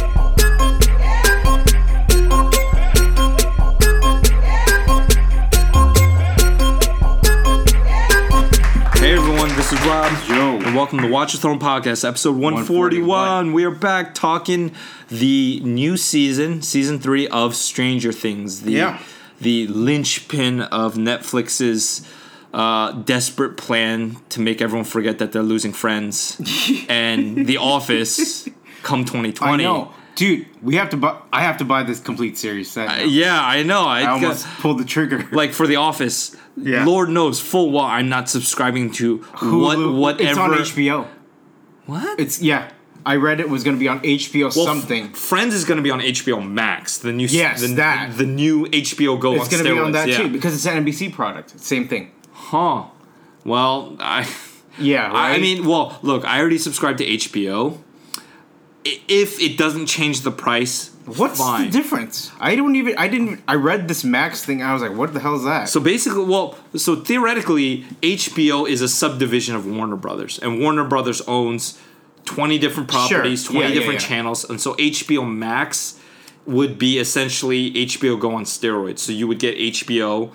Hey 9.01 9.15
everyone, 9.17 9.49
this 9.57 9.73
is 9.73 9.81
Rob. 9.87 10.13
Yo. 10.29 10.59
And 10.61 10.77
welcome 10.77 10.99
to 10.99 11.09
Watch 11.09 11.33
the 11.33 11.39
Throne 11.39 11.59
Podcast, 11.59 12.07
episode 12.07 12.37
141. 12.37 13.55
We 13.55 13.65
are 13.65 13.71
back 13.71 14.15
talking 14.15 14.73
the 15.09 15.61
new 15.65 15.97
season, 15.97 16.61
season 16.61 16.99
three 16.99 17.29
of 17.29 17.57
Stranger 17.57 18.13
Things. 18.13 18.61
The, 18.61 18.73
Yeah. 18.73 18.99
The 19.41 19.69
linchpin 19.69 20.61
of 20.61 20.97
Netflix's 20.97 22.07
uh, 22.53 22.93
desperate 22.93 23.57
plan 23.57 24.17
to 24.31 24.41
make 24.41 24.61
everyone 24.61 24.85
forget 24.85 25.19
that 25.19 25.33
they're 25.33 25.43
losing 25.43 25.73
friends. 25.73 26.41
and 26.89 27.47
The 27.47 27.57
Office 27.59 28.49
come 28.83 29.05
2020. 29.05 29.53
I 29.53 29.57
know, 29.67 29.93
dude. 30.17 30.47
We 30.63 30.75
have 30.77 30.91
to 30.91 30.97
buy. 30.97 31.21
I 31.33 31.43
have 31.43 31.59
to 31.59 31.65
buy 31.65 31.83
this 31.85 32.01
complete 32.01 32.37
series 32.39 32.71
set. 32.71 32.87
now. 32.89 33.05
Yeah, 33.05 33.41
I 33.41 33.63
know. 33.63 33.83
I, 33.83 33.99
I 34.01 34.03
got- 34.03 34.13
almost 34.23 34.47
pulled 34.61 34.79
the 34.79 34.85
trigger. 34.85 35.27
like 35.33 35.53
for 35.53 35.67
The 35.67 35.77
Office, 35.77 36.37
Yeah. 36.57 36.85
Lord 36.85 37.09
knows 37.09 37.41
full 37.41 37.71
well 37.71 37.85
I'm 37.85 38.09
not 38.09 38.29
subscribing 38.29 38.91
to 38.93 39.19
what 39.19 39.79
Hulu- 39.79 39.99
whatever. 39.99 40.31
It's 40.31 40.39
on 40.39 40.51
HBO. 40.51 41.07
What? 41.87 42.19
It's 42.21 42.41
yeah. 42.43 42.71
I 43.07 43.17
read 43.17 43.41
it 43.41 43.49
was 43.49 43.65
going 43.65 43.77
to 43.77 43.81
be 43.81 43.89
on 43.89 44.01
HBO 44.01 44.55
Well, 44.55 44.67
something. 44.67 45.09
Friends 45.15 45.55
is 45.55 45.65
going 45.65 45.79
to 45.79 45.83
be 45.83 45.91
on 45.91 46.01
HBO 46.01 46.47
Max, 46.47 46.99
the 46.99 47.13
new 47.15 47.27
Yes, 47.27 47.63
the, 47.63 47.69
that. 47.77 48.19
the 48.19 48.27
new 48.27 48.67
HBO 48.67 49.19
Go 49.19 49.33
It's 49.37 49.49
going 49.49 49.65
to 49.65 49.73
be 49.73 49.79
on 49.81 49.93
that 49.93 50.07
yeah. 50.09 50.19
too 50.19 50.29
because 50.29 50.55
it's 50.55 50.67
an 50.67 50.85
NBC 50.85 51.11
product. 51.11 51.59
Same 51.61 51.89
thing. 51.89 52.13
Huh. 52.51 52.85
Well, 53.45 53.97
I 54.01 54.27
Yeah. 54.79 55.11
I 55.13 55.35
I 55.35 55.39
mean, 55.39 55.67
well, 55.67 55.99
look, 56.03 56.25
I 56.25 56.41
already 56.41 56.59
subscribed 56.59 56.99
to 56.99 57.05
HBO. 57.07 57.79
I- 58.87 59.01
If 59.09 59.41
it 59.41 59.59
doesn't 59.59 59.87
change 59.87 60.23
the 60.23 60.31
price, 60.31 60.91
what's 61.05 61.39
fine. 61.39 61.67
the 61.67 61.71
difference? 61.71 62.31
I 62.41 62.57
don't 62.57 62.75
even. 62.77 62.95
I 62.97 63.09
didn't. 63.09 63.41
I 63.47 63.55
read 63.57 63.89
this 63.89 64.05
Max 64.05 64.43
thing. 64.45 64.63
and 64.63 64.71
I 64.71 64.73
was 64.73 64.81
like, 64.83 64.97
what 64.97 65.13
the 65.13 65.21
hell 65.21 65.37
is 65.37 65.45
that? 65.45 65.69
So 65.69 65.81
basically, 65.81 66.25
well, 66.25 66.57
so 66.77 66.97
theoretically, 66.97 67.85
HBO 68.03 68.65
is 68.69 68.81
a 68.81 68.89
subdivision 68.89 69.55
of 69.55 69.67
Warner 69.67 69.97
Brothers, 69.97 70.39
and 70.39 70.61
Warner 70.61 70.85
Brothers 70.85 71.21
owns 71.29 71.79
twenty 72.25 72.59
different 72.59 72.89
properties, 72.89 73.43
Sure. 73.45 73.53
twenty 73.53 73.69
Yeah, 73.69 73.75
yeah, 73.75 73.79
different 73.81 74.01
yeah. 74.03 74.09
channels, 74.09 74.49
and 74.49 74.59
so 74.61 74.75
HBO 74.79 75.23
Max 75.29 75.99
would 76.47 76.79
be 76.79 76.99
essentially 76.99 77.71
HBO 77.87 78.17
Go 78.19 78.35
on 78.35 78.45
steroids. 78.45 79.01
So 79.01 79.13
you 79.13 79.27
would 79.29 79.39
get 79.39 79.57
HBO, 79.59 80.31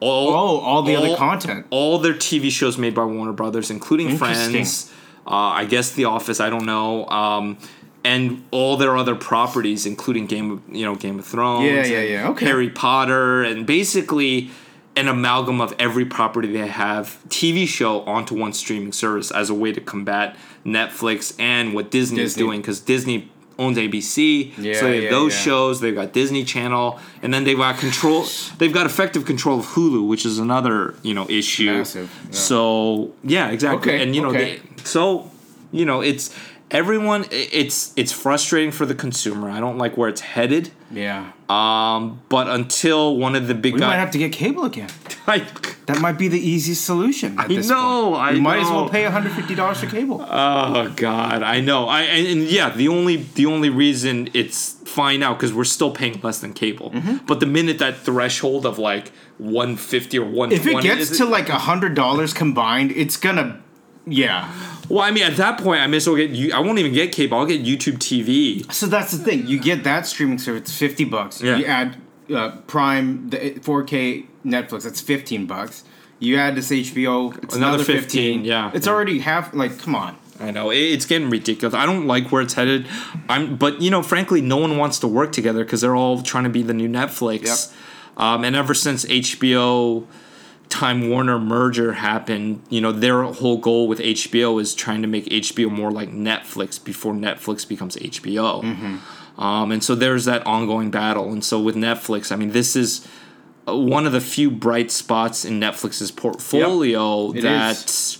all 0.00 0.28
oh, 0.28 0.60
all 0.60 0.82
the 0.82 0.96
all- 0.96 1.04
other 1.04 1.16
content. 1.16 1.66
all 1.70 1.98
their 1.98 2.14
TV 2.14 2.50
shows 2.50 2.78
made 2.78 2.94
by 2.94 3.04
Warner 3.04 3.32
Brothers, 3.32 3.70
including 3.70 4.16
Friends, 4.16 4.90
uh, 5.26 5.30
I 5.30 5.64
guess 5.66 5.92
The 5.92 6.06
Office. 6.06 6.40
I 6.40 6.50
don't 6.50 6.66
know. 6.66 7.06
Um, 7.06 7.58
and 8.02 8.42
all 8.50 8.76
their 8.78 8.96
other 8.96 9.14
properties, 9.14 9.84
including 9.84 10.26
Game 10.26 10.50
of 10.50 10.62
you 10.74 10.84
know 10.84 10.94
Game 10.94 11.18
of 11.18 11.26
Thrones, 11.26 11.66
Yeah, 11.66 11.84
yeah, 11.84 12.00
yeah, 12.00 12.28
okay. 12.30 12.46
Harry 12.46 12.70
Potter, 12.70 13.42
and 13.42 13.66
basically 13.66 14.50
an 14.96 15.06
amalgam 15.06 15.60
of 15.60 15.72
every 15.78 16.04
property 16.04 16.50
they 16.52 16.66
have 16.66 17.18
TV 17.28 17.66
show 17.66 18.00
onto 18.02 18.34
one 18.34 18.52
streaming 18.52 18.92
service 18.92 19.30
as 19.30 19.48
a 19.48 19.54
way 19.54 19.72
to 19.72 19.80
combat 19.80 20.36
Netflix 20.66 21.34
and 21.38 21.74
what 21.74 21.90
Disney, 21.90 22.20
is 22.20 22.34
doing 22.34 22.60
because 22.60 22.80
Disney 22.80 23.29
owns 23.60 23.76
ABC, 23.76 24.52
Yeah, 24.56 24.74
so 24.80 24.88
they 24.88 24.94
have 24.96 25.04
yeah, 25.04 25.10
those 25.10 25.34
yeah. 25.34 25.40
shows. 25.42 25.80
They've 25.80 25.94
got 25.94 26.12
Disney 26.12 26.44
Channel, 26.44 26.98
and 27.22 27.32
then 27.32 27.44
they've 27.44 27.56
got 27.56 27.78
control. 27.78 28.24
They've 28.58 28.72
got 28.72 28.86
effective 28.86 29.26
control 29.26 29.60
of 29.60 29.66
Hulu, 29.66 30.08
which 30.08 30.24
is 30.24 30.38
another 30.38 30.94
you 31.02 31.14
know 31.14 31.28
issue. 31.28 31.66
Massive. 31.66 32.10
So 32.30 33.12
yeah, 33.22 33.50
exactly. 33.50 33.92
Okay, 33.92 34.02
and 34.02 34.16
you 34.16 34.22
know, 34.22 34.30
okay. 34.30 34.56
they, 34.56 34.82
so 34.84 35.30
you 35.72 35.84
know, 35.84 36.00
it's 36.00 36.34
everyone. 36.70 37.26
It's 37.30 37.92
it's 37.96 38.12
frustrating 38.12 38.70
for 38.70 38.86
the 38.86 38.94
consumer. 38.94 39.50
I 39.50 39.60
don't 39.60 39.78
like 39.78 39.96
where 39.96 40.08
it's 40.08 40.20
headed. 40.20 40.70
Yeah. 40.90 41.32
Um, 41.48 42.20
but 42.28 42.48
until 42.48 43.16
one 43.16 43.36
of 43.36 43.46
the 43.46 43.54
big 43.54 43.74
we 43.74 43.80
might 43.80 43.96
have 43.96 44.10
to 44.12 44.18
get 44.18 44.32
cable 44.32 44.64
again. 44.64 44.90
I, 45.26 45.46
That 45.86 46.00
might 46.00 46.18
be 46.18 46.28
the 46.28 46.40
easiest 46.40 46.84
solution. 46.84 47.38
I 47.38 47.46
know, 47.46 48.10
Point. 48.10 48.22
I 48.22 48.32
we 48.32 48.40
might 48.40 48.60
as 48.60 48.70
well 48.70 48.88
pay 48.88 49.04
one 49.04 49.12
hundred 49.12 49.32
fifty 49.32 49.54
dollars 49.54 49.80
for 49.80 49.86
cable. 49.86 50.24
oh 50.28 50.92
god, 50.96 51.42
I 51.42 51.60
know. 51.60 51.86
I 51.86 52.02
and, 52.02 52.26
and 52.26 52.42
yeah, 52.50 52.70
the 52.70 52.88
only 52.88 53.16
the 53.16 53.46
only 53.46 53.70
reason 53.70 54.28
it's 54.34 54.74
fine 54.84 55.20
now 55.20 55.34
because 55.34 55.52
we're 55.52 55.64
still 55.64 55.92
paying 55.92 56.20
less 56.22 56.40
than 56.40 56.52
cable. 56.52 56.90
Mm-hmm. 56.90 57.26
But 57.26 57.40
the 57.40 57.46
minute 57.46 57.78
that 57.78 57.98
threshold 57.98 58.66
of 58.66 58.78
like 58.78 59.12
one 59.38 59.76
fifty 59.76 60.18
or 60.18 60.28
one 60.28 60.52
if 60.52 60.66
it 60.66 60.82
gets 60.82 61.16
to 61.18 61.24
like 61.24 61.48
hundred 61.48 61.94
dollars 61.94 62.32
combined, 62.32 62.92
it's 62.92 63.16
gonna. 63.16 63.62
Yeah. 64.10 64.52
well, 64.88 65.00
I 65.02 65.10
mean, 65.12 65.24
at 65.24 65.36
that 65.36 65.58
point, 65.60 65.80
I 65.80 65.86
may 65.86 65.96
as 65.98 66.06
well 66.06 66.16
get 66.16 66.30
you. 66.30 66.52
I 66.52 66.58
won't 66.60 66.78
even 66.78 66.92
get 66.92 67.12
cable. 67.12 67.38
I'll 67.38 67.46
get 67.46 67.62
YouTube 67.62 67.98
TV. 67.98 68.70
So 68.72 68.86
that's 68.86 69.12
the 69.12 69.18
thing. 69.18 69.46
You 69.46 69.58
get 69.60 69.84
that 69.84 70.06
streaming 70.06 70.38
service, 70.38 70.62
it's 70.62 70.76
fifty 70.76 71.04
bucks. 71.04 71.40
Yeah. 71.42 71.56
You 71.56 71.64
add 71.66 71.96
uh, 72.34 72.56
Prime, 72.66 73.30
the 73.30 73.54
four 73.62 73.82
K 73.84 74.26
Netflix, 74.44 74.82
that's 74.84 75.00
fifteen 75.00 75.46
bucks. 75.46 75.84
You 76.18 76.36
add 76.36 76.54
this 76.56 76.70
HBO, 76.70 77.34
it's 77.42 77.56
Another 77.56 77.76
another, 77.76 77.84
15, 77.84 78.02
fifteen. 78.02 78.44
yeah, 78.44 78.70
It's 78.74 78.86
yeah. 78.86 78.92
already 78.92 79.20
half. 79.20 79.54
Like, 79.54 79.78
come 79.78 79.94
on. 79.94 80.16
I 80.38 80.50
know 80.50 80.70
it's 80.70 81.06
getting 81.06 81.30
ridiculous. 81.30 81.74
I 81.74 81.86
don't 81.86 82.06
like 82.06 82.30
where 82.32 82.42
it's 82.42 82.54
headed. 82.54 82.86
I'm, 83.28 83.56
but 83.56 83.80
you 83.80 83.90
know, 83.90 84.02
frankly, 84.02 84.40
no 84.42 84.56
one 84.58 84.76
wants 84.78 84.98
to 85.00 85.06
work 85.08 85.32
together 85.32 85.64
because 85.64 85.80
they're 85.82 85.96
all 85.96 86.20
trying 86.22 86.44
to 86.44 86.50
be 86.50 86.62
the 86.62 86.74
new 86.74 86.88
Netflix. 86.88 87.74
Um, 88.16 88.44
and 88.44 88.54
ever 88.56 88.74
since 88.74 89.04
HBO 89.06 90.06
Time 90.70 91.10
Warner 91.10 91.38
merger 91.38 91.94
happened, 91.94 92.62
you 92.70 92.80
know, 92.80 92.92
their 92.92 93.24
whole 93.24 93.58
goal 93.58 93.88
with 93.88 93.98
HBO 93.98 94.60
is 94.60 94.74
trying 94.74 95.02
to 95.02 95.08
make 95.08 95.26
HBO 95.26 95.70
more 95.70 95.90
like 95.90 96.10
Netflix 96.10 96.82
before 96.82 97.12
Netflix 97.12 97.68
becomes 97.68 97.96
HBO. 97.96 98.62
Mm-hmm. 98.62 99.42
Um, 99.42 99.72
and 99.72 99.82
so 99.82 99.94
there's 99.94 100.26
that 100.26 100.46
ongoing 100.46 100.90
battle. 100.90 101.32
And 101.32 101.44
so 101.44 101.60
with 101.60 101.74
Netflix, 101.74 102.30
I 102.30 102.36
mean, 102.36 102.50
this 102.50 102.76
is 102.76 103.06
uh, 103.66 103.76
one 103.76 104.06
of 104.06 104.12
the 104.12 104.20
few 104.20 104.50
bright 104.50 104.90
spots 104.90 105.44
in 105.44 105.60
Netflix's 105.60 106.10
portfolio 106.10 107.32
that. 107.32 107.76
is. 107.76 108.16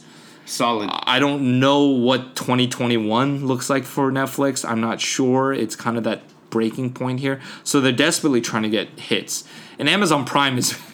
Solid. 0.46 0.90
I 0.92 1.20
don't 1.20 1.60
know 1.60 1.84
what 1.84 2.34
2021 2.34 3.46
looks 3.46 3.70
like 3.70 3.84
for 3.84 4.10
Netflix. 4.10 4.68
I'm 4.68 4.80
not 4.80 5.00
sure. 5.00 5.52
It's 5.52 5.76
kind 5.76 5.96
of 5.96 6.02
that 6.02 6.22
breaking 6.50 6.92
point 6.92 7.20
here. 7.20 7.40
So 7.62 7.80
they're 7.80 7.92
desperately 7.92 8.40
trying 8.40 8.64
to 8.64 8.68
get 8.68 8.88
hits. 8.98 9.44
And 9.78 9.88
Amazon 9.88 10.24
Prime 10.24 10.58
is 10.58 10.72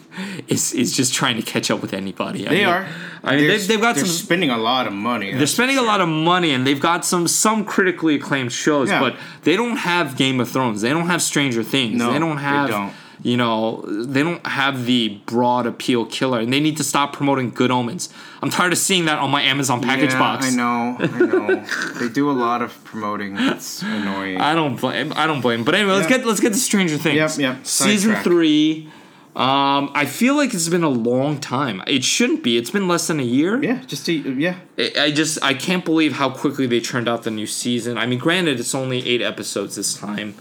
is, 0.49 0.73
is 0.73 0.93
just 0.97 1.15
trying 1.15 1.37
to 1.37 1.43
catch 1.43 1.71
up 1.71 1.81
with 1.83 1.93
anybody. 1.95 2.47
I 2.47 2.51
they 2.51 2.57
mean- 2.59 2.67
are. 2.69 2.89
I 3.25 3.37
mean, 3.37 3.49
they've, 3.49 3.67
they've 3.67 3.81
got 3.81 3.97
they're 3.97 4.05
some. 4.05 4.15
spending 4.27 4.51
a 4.51 4.57
lot 4.57 4.87
of 4.87 4.93
money. 4.93 5.33
They're 5.35 5.49
spending 5.49 5.79
a 5.79 5.83
lot 5.83 6.01
of 6.01 6.09
money, 6.09 6.53
and 6.53 6.65
they've 6.65 6.81
got 6.81 7.05
some 7.05 7.27
some 7.27 7.65
critically 7.65 8.15
acclaimed 8.15 8.53
shows, 8.53 8.89
Yeah. 8.89 9.01
but 9.01 9.17
they 9.43 9.57
don't 9.57 9.79
have 9.79 10.17
Game 10.17 10.39
of 10.39 10.49
Thrones. 10.49 10.81
They 10.81 10.91
don't 10.91 11.09
have 11.09 11.21
Stranger 11.23 11.65
Things. 11.65 11.99
No, 11.99 12.13
they 12.13 12.19
don't 12.21 12.39
have. 12.39 12.69
they 12.69 12.73
don't. 12.75 12.93
You 13.23 13.37
know, 13.39 13.81
they 13.87 14.23
don't 14.23 14.47
have 14.47 14.85
the 14.85 15.21
broad 15.25 15.67
appeal 15.67 16.05
killer, 16.05 16.39
and 16.39 16.53
they 16.53 16.61
need 16.61 16.77
to 16.77 16.85
stop 16.85 17.15
promoting 17.15 17.51
Good 17.51 17.71
Omens. 17.73 18.11
I'm 18.43 18.51
tired 18.51 18.73
of 18.73 18.79
seeing 18.79 19.07
that 19.07 19.19
on 19.19 19.31
my 19.31 19.41
Amazon 19.43 19.81
package 19.81 20.13
yeah, 20.13 20.19
box. 20.19 20.47
I 20.47 20.51
know. 20.51 20.97
I 21.01 21.07
know. 21.07 21.65
they 21.99 22.09
do 22.11 22.31
a 22.31 22.33
lot 22.33 22.61
of 22.63 22.85
promoting. 22.85 23.37
It's 23.39 23.83
annoying. 23.83 24.39
I 24.41 24.55
don't 24.55 24.79
blame. 24.79 25.13
I 25.17 25.27
don't 25.27 25.41
blame. 25.41 25.65
But 25.65 25.75
anyway, 25.75 25.95
let's 25.95 26.07
get 26.07 26.25
let's 26.27 26.41
get 26.41 26.53
to 26.53 26.59
Stranger 26.59 26.99
Things. 26.99 27.17
Yep, 27.39 27.57
yep. 27.57 27.67
Season 27.67 28.11
Sidetrack. 28.11 28.25
three. 28.25 28.93
Um, 29.37 29.91
I 29.95 30.07
feel 30.07 30.35
like 30.35 30.55
it's 30.55 30.71
been 30.71 30.83
a 30.83 30.89
long 30.89 31.39
time. 31.41 31.83
It 31.87 32.05
shouldn't 32.05 32.43
be. 32.43 32.57
It's 32.57 32.71
been 32.71 32.89
less 32.89 33.07
than 33.09 33.21
a 33.21 33.23
year. 33.23 33.63
yeah. 33.63 33.83
Just 33.87 34.07
to, 34.07 34.13
yeah. 34.15 34.57
I 34.99 35.11
just 35.11 35.39
I 35.45 35.53
can't 35.53 35.85
believe 35.85 36.15
how 36.15 36.31
quickly 36.31 36.67
they 36.67 36.81
turned 36.81 37.07
out 37.07 37.25
the 37.25 37.31
new 37.31 37.47
season. 37.47 37.99
I 37.99 38.07
mean, 38.07 38.19
granted, 38.19 38.59
it's 38.59 38.75
only 38.75 39.07
eight 39.07 39.21
episodes 39.21 39.77
this 39.77 39.93
time, 39.93 40.37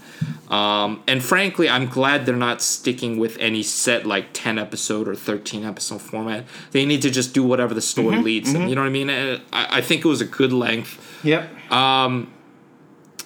um, 0.48 1.02
and 1.06 1.22
frankly, 1.22 1.68
I'm 1.68 1.86
glad 1.88 2.24
they're 2.24 2.34
not 2.36 2.62
sticking 2.62 3.18
with 3.18 3.36
any 3.38 3.62
set 3.62 4.06
like 4.06 4.28
ten 4.32 4.58
episode 4.58 5.08
or 5.08 5.14
thirteen 5.14 5.62
episode 5.66 6.00
format. 6.00 6.46
They 6.70 6.86
need 6.86 7.02
to 7.02 7.10
just 7.10 7.34
do 7.34 7.42
whatever 7.44 7.74
the 7.74 7.82
story 7.82 8.16
Mm-hmm, 8.16 8.24
leads 8.24 8.52
them. 8.54 8.66
You 8.66 8.76
know 8.76 8.80
what 8.80 8.86
I 8.86 8.90
mean? 8.90 9.10
I, 9.10 9.40
I 9.52 9.80
think 9.82 10.06
it 10.06 10.08
was 10.08 10.22
a 10.22 10.26
good 10.26 10.54
length. 10.54 11.20
Yep. 11.22 11.50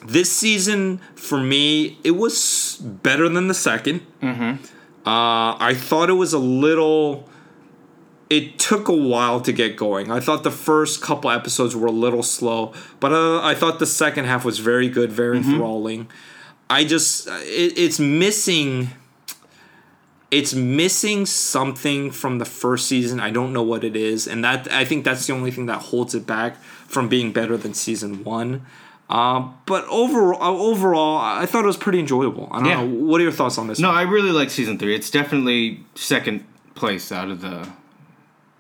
This 0.05 0.33
season 0.33 1.01
for 1.15 1.39
me, 1.41 1.99
it 2.03 2.13
was 2.13 2.79
better 2.81 3.29
than 3.29 3.49
the 3.49 3.55
2nd 3.55 4.01
Mm-hmm. 4.23 4.65
Uh, 5.11 5.57
I 5.59 5.75
thought 5.75 6.09
it 6.09 6.13
was 6.13 6.33
a 6.33 6.39
little. 6.39 7.29
It 8.29 8.61
took 8.61 8.87
a 8.87 8.95
while 8.95 9.41
to 9.41 9.51
get 9.51 9.75
going. 9.75 10.09
I 10.09 10.21
thought 10.21 10.45
the 10.45 10.53
first 10.53 11.03
couple 11.03 11.31
episodes 11.31 11.75
were 11.75 11.89
a 11.89 11.91
little 11.93 12.23
slow, 12.23 12.73
but 13.01 13.13
uh, 13.13 13.43
I 13.43 13.57
thought 13.57 13.81
the 13.81 13.87
second 13.87 14.27
half 14.27 14.45
was 14.45 14.61
very 14.61 14.89
good, 14.89 15.11
very 15.11 15.39
enthralling. 15.39 16.09
I 16.71 16.85
just 16.85 17.27
it, 17.27 17.77
it's 17.77 17.99
missing. 17.99 18.91
It's 20.31 20.55
missing 20.55 21.27
something 21.27 22.13
from 22.13 22.39
the 22.39 22.45
first 22.45 22.87
season. 22.87 23.19
I 23.19 23.31
don't 23.31 23.53
know 23.53 23.65
what 23.65 23.83
it 23.83 23.97
is, 23.97 24.29
and 24.29 24.45
that 24.45 24.71
I 24.73 24.85
think 24.85 25.05
that's 25.05 25.27
the 25.27 25.33
only 25.33 25.51
thing 25.51 25.67
that 25.67 25.83
holds 25.91 26.15
it 26.15 26.25
back 26.25 26.63
from 26.63 27.09
being 27.09 27.33
better 27.33 27.57
than 27.57 27.75
season 27.75 28.23
one. 28.23 28.65
Um, 29.11 29.55
but 29.67 29.85
overall, 29.89 30.41
overall, 30.43 31.19
I 31.19 31.45
thought 31.45 31.65
it 31.65 31.67
was 31.67 31.77
pretty 31.77 31.99
enjoyable. 31.99 32.49
I 32.53 32.59
don't 32.61 32.67
Yeah. 32.69 32.75
know. 32.77 32.87
What 32.87 33.21
are 33.21 33.25
your 33.25 33.33
thoughts 33.33 33.59
on 33.59 33.67
this? 33.67 33.81
No, 33.81 33.89
one? 33.89 33.99
I 33.99 34.03
really 34.03 34.31
like 34.31 34.51
season 34.51 34.79
three. 34.79 34.95
It's 34.95 35.11
definitely 35.11 35.85
second 35.97 36.45
place 36.77 37.11
out 37.13 37.29
of 37.29 37.41
the 37.41 37.69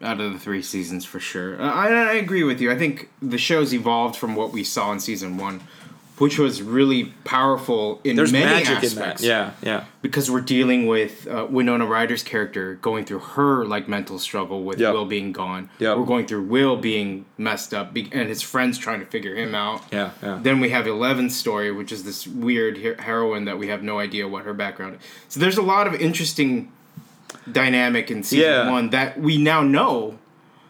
out 0.03 0.19
of 0.19 0.33
the 0.33 0.39
three 0.39 0.63
seasons 0.63 1.05
for 1.05 1.21
sure. 1.21 1.61
I, 1.63 1.89
I 1.89 2.13
agree 2.15 2.43
with 2.43 2.59
you. 2.61 2.73
I 2.73 2.77
think 2.77 3.11
the 3.21 3.37
show's 3.39 3.73
evolved 3.75 4.17
from 4.17 4.35
what 4.35 4.51
we 4.51 4.65
saw 4.65 4.91
in 4.93 4.99
season 4.99 5.37
one, 5.37 5.61
which 6.21 6.39
was 6.39 6.61
really 6.61 7.07
powerful 7.25 7.99
in 8.05 8.15
There's 8.15 8.31
many 8.31 8.63
aspects. 8.67 9.23
in. 9.23 9.29
Yeah, 9.31 9.53
yeah. 9.63 9.85
because 10.03 10.31
we're 10.31 10.43
dealing 10.43 10.87
with 10.87 11.27
uh, 11.27 11.47
Winona 11.49 11.87
Ryder's 11.87 12.23
character 12.23 12.75
going 12.83 13.07
through 13.07 13.21
her 13.21 13.65
like 13.65 13.89
mental 13.89 14.19
struggle 14.19 14.63
with 14.63 14.79
Yep. 14.79 14.93
Will 14.93 15.07
being 15.07 15.33
gone. 15.33 15.71
Yep. 15.79 15.97
We're 15.97 16.05
going 16.05 16.27
through 16.27 16.43
Will 16.45 16.77
being 16.77 17.25
messed 17.39 17.73
up 17.73 17.95
be- 17.95 18.11
and 18.13 18.29
his 18.29 18.43
friends 18.43 18.77
trying 18.77 19.01
to 19.01 19.07
figure 19.07 19.35
him 19.35 19.55
out. 19.55 19.83
Yeah, 19.91 20.11
yeah. 20.23 20.39
Then 20.43 20.61
we 20.61 20.69
have 20.69 20.87
Eleven's 20.87 21.35
story, 21.35 21.73
which 21.73 21.91
is 21.91 22.05
this 22.05 22.27
weird 22.27 22.77
her- 22.79 22.97
heroine 22.99 23.47
that 23.47 23.59
we 23.59 23.69
have 23.69 23.83
no 23.83 23.99
idea 23.99 24.29
what 24.29 24.45
her 24.45 24.53
background 24.53 24.97
is. 24.97 25.01
So 25.29 25.41
there's 25.41 25.57
a 25.57 25.63
lot 25.63 25.87
of 25.87 25.95
interesting 25.95 26.71
dynamic 27.51 28.11
in 28.11 28.23
season 28.23 28.45
Yeah. 28.47 28.71
one 28.71 28.91
that 28.91 29.19
we 29.19 29.39
now 29.39 29.63
know. 29.63 30.19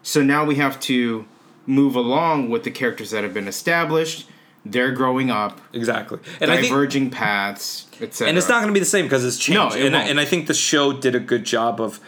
So 0.03 0.23
now 0.23 0.45
we 0.45 0.55
have 0.57 0.79
to 0.81 1.25
move 1.67 1.95
along 1.97 2.51
with 2.51 2.63
the 2.65 2.71
characters 2.71 3.11
that 3.11 3.23
have 3.25 3.35
been 3.35 3.49
established. 3.49 4.27
They're 4.65 4.93
growing 4.93 5.31
up, 5.31 5.61
Exactly. 5.73 6.19
And 6.41 6.51
I 6.51 6.57
think 6.57 6.69
diverging 6.69 7.11
paths, 7.11 7.87
etc. 8.01 8.29
and 8.29 8.37
it's 8.39 8.49
not 8.49 8.57
going 8.57 8.69
to 8.69 8.75
be 8.75 8.81
the 8.81 8.85
same 8.87 9.07
because 9.07 9.25
it's 9.25 9.39
changed. 9.39 9.57
No, 9.59 9.69
it 9.81 9.87
and, 9.87 9.97
I, 9.97 10.03
and 10.03 10.21
I 10.21 10.25
think 10.27 10.47
the 10.49 10.55
show 10.55 10.93
did 10.93 11.15
a 11.15 11.21
good 11.21 11.45
job 11.45 11.81
of 11.81 11.99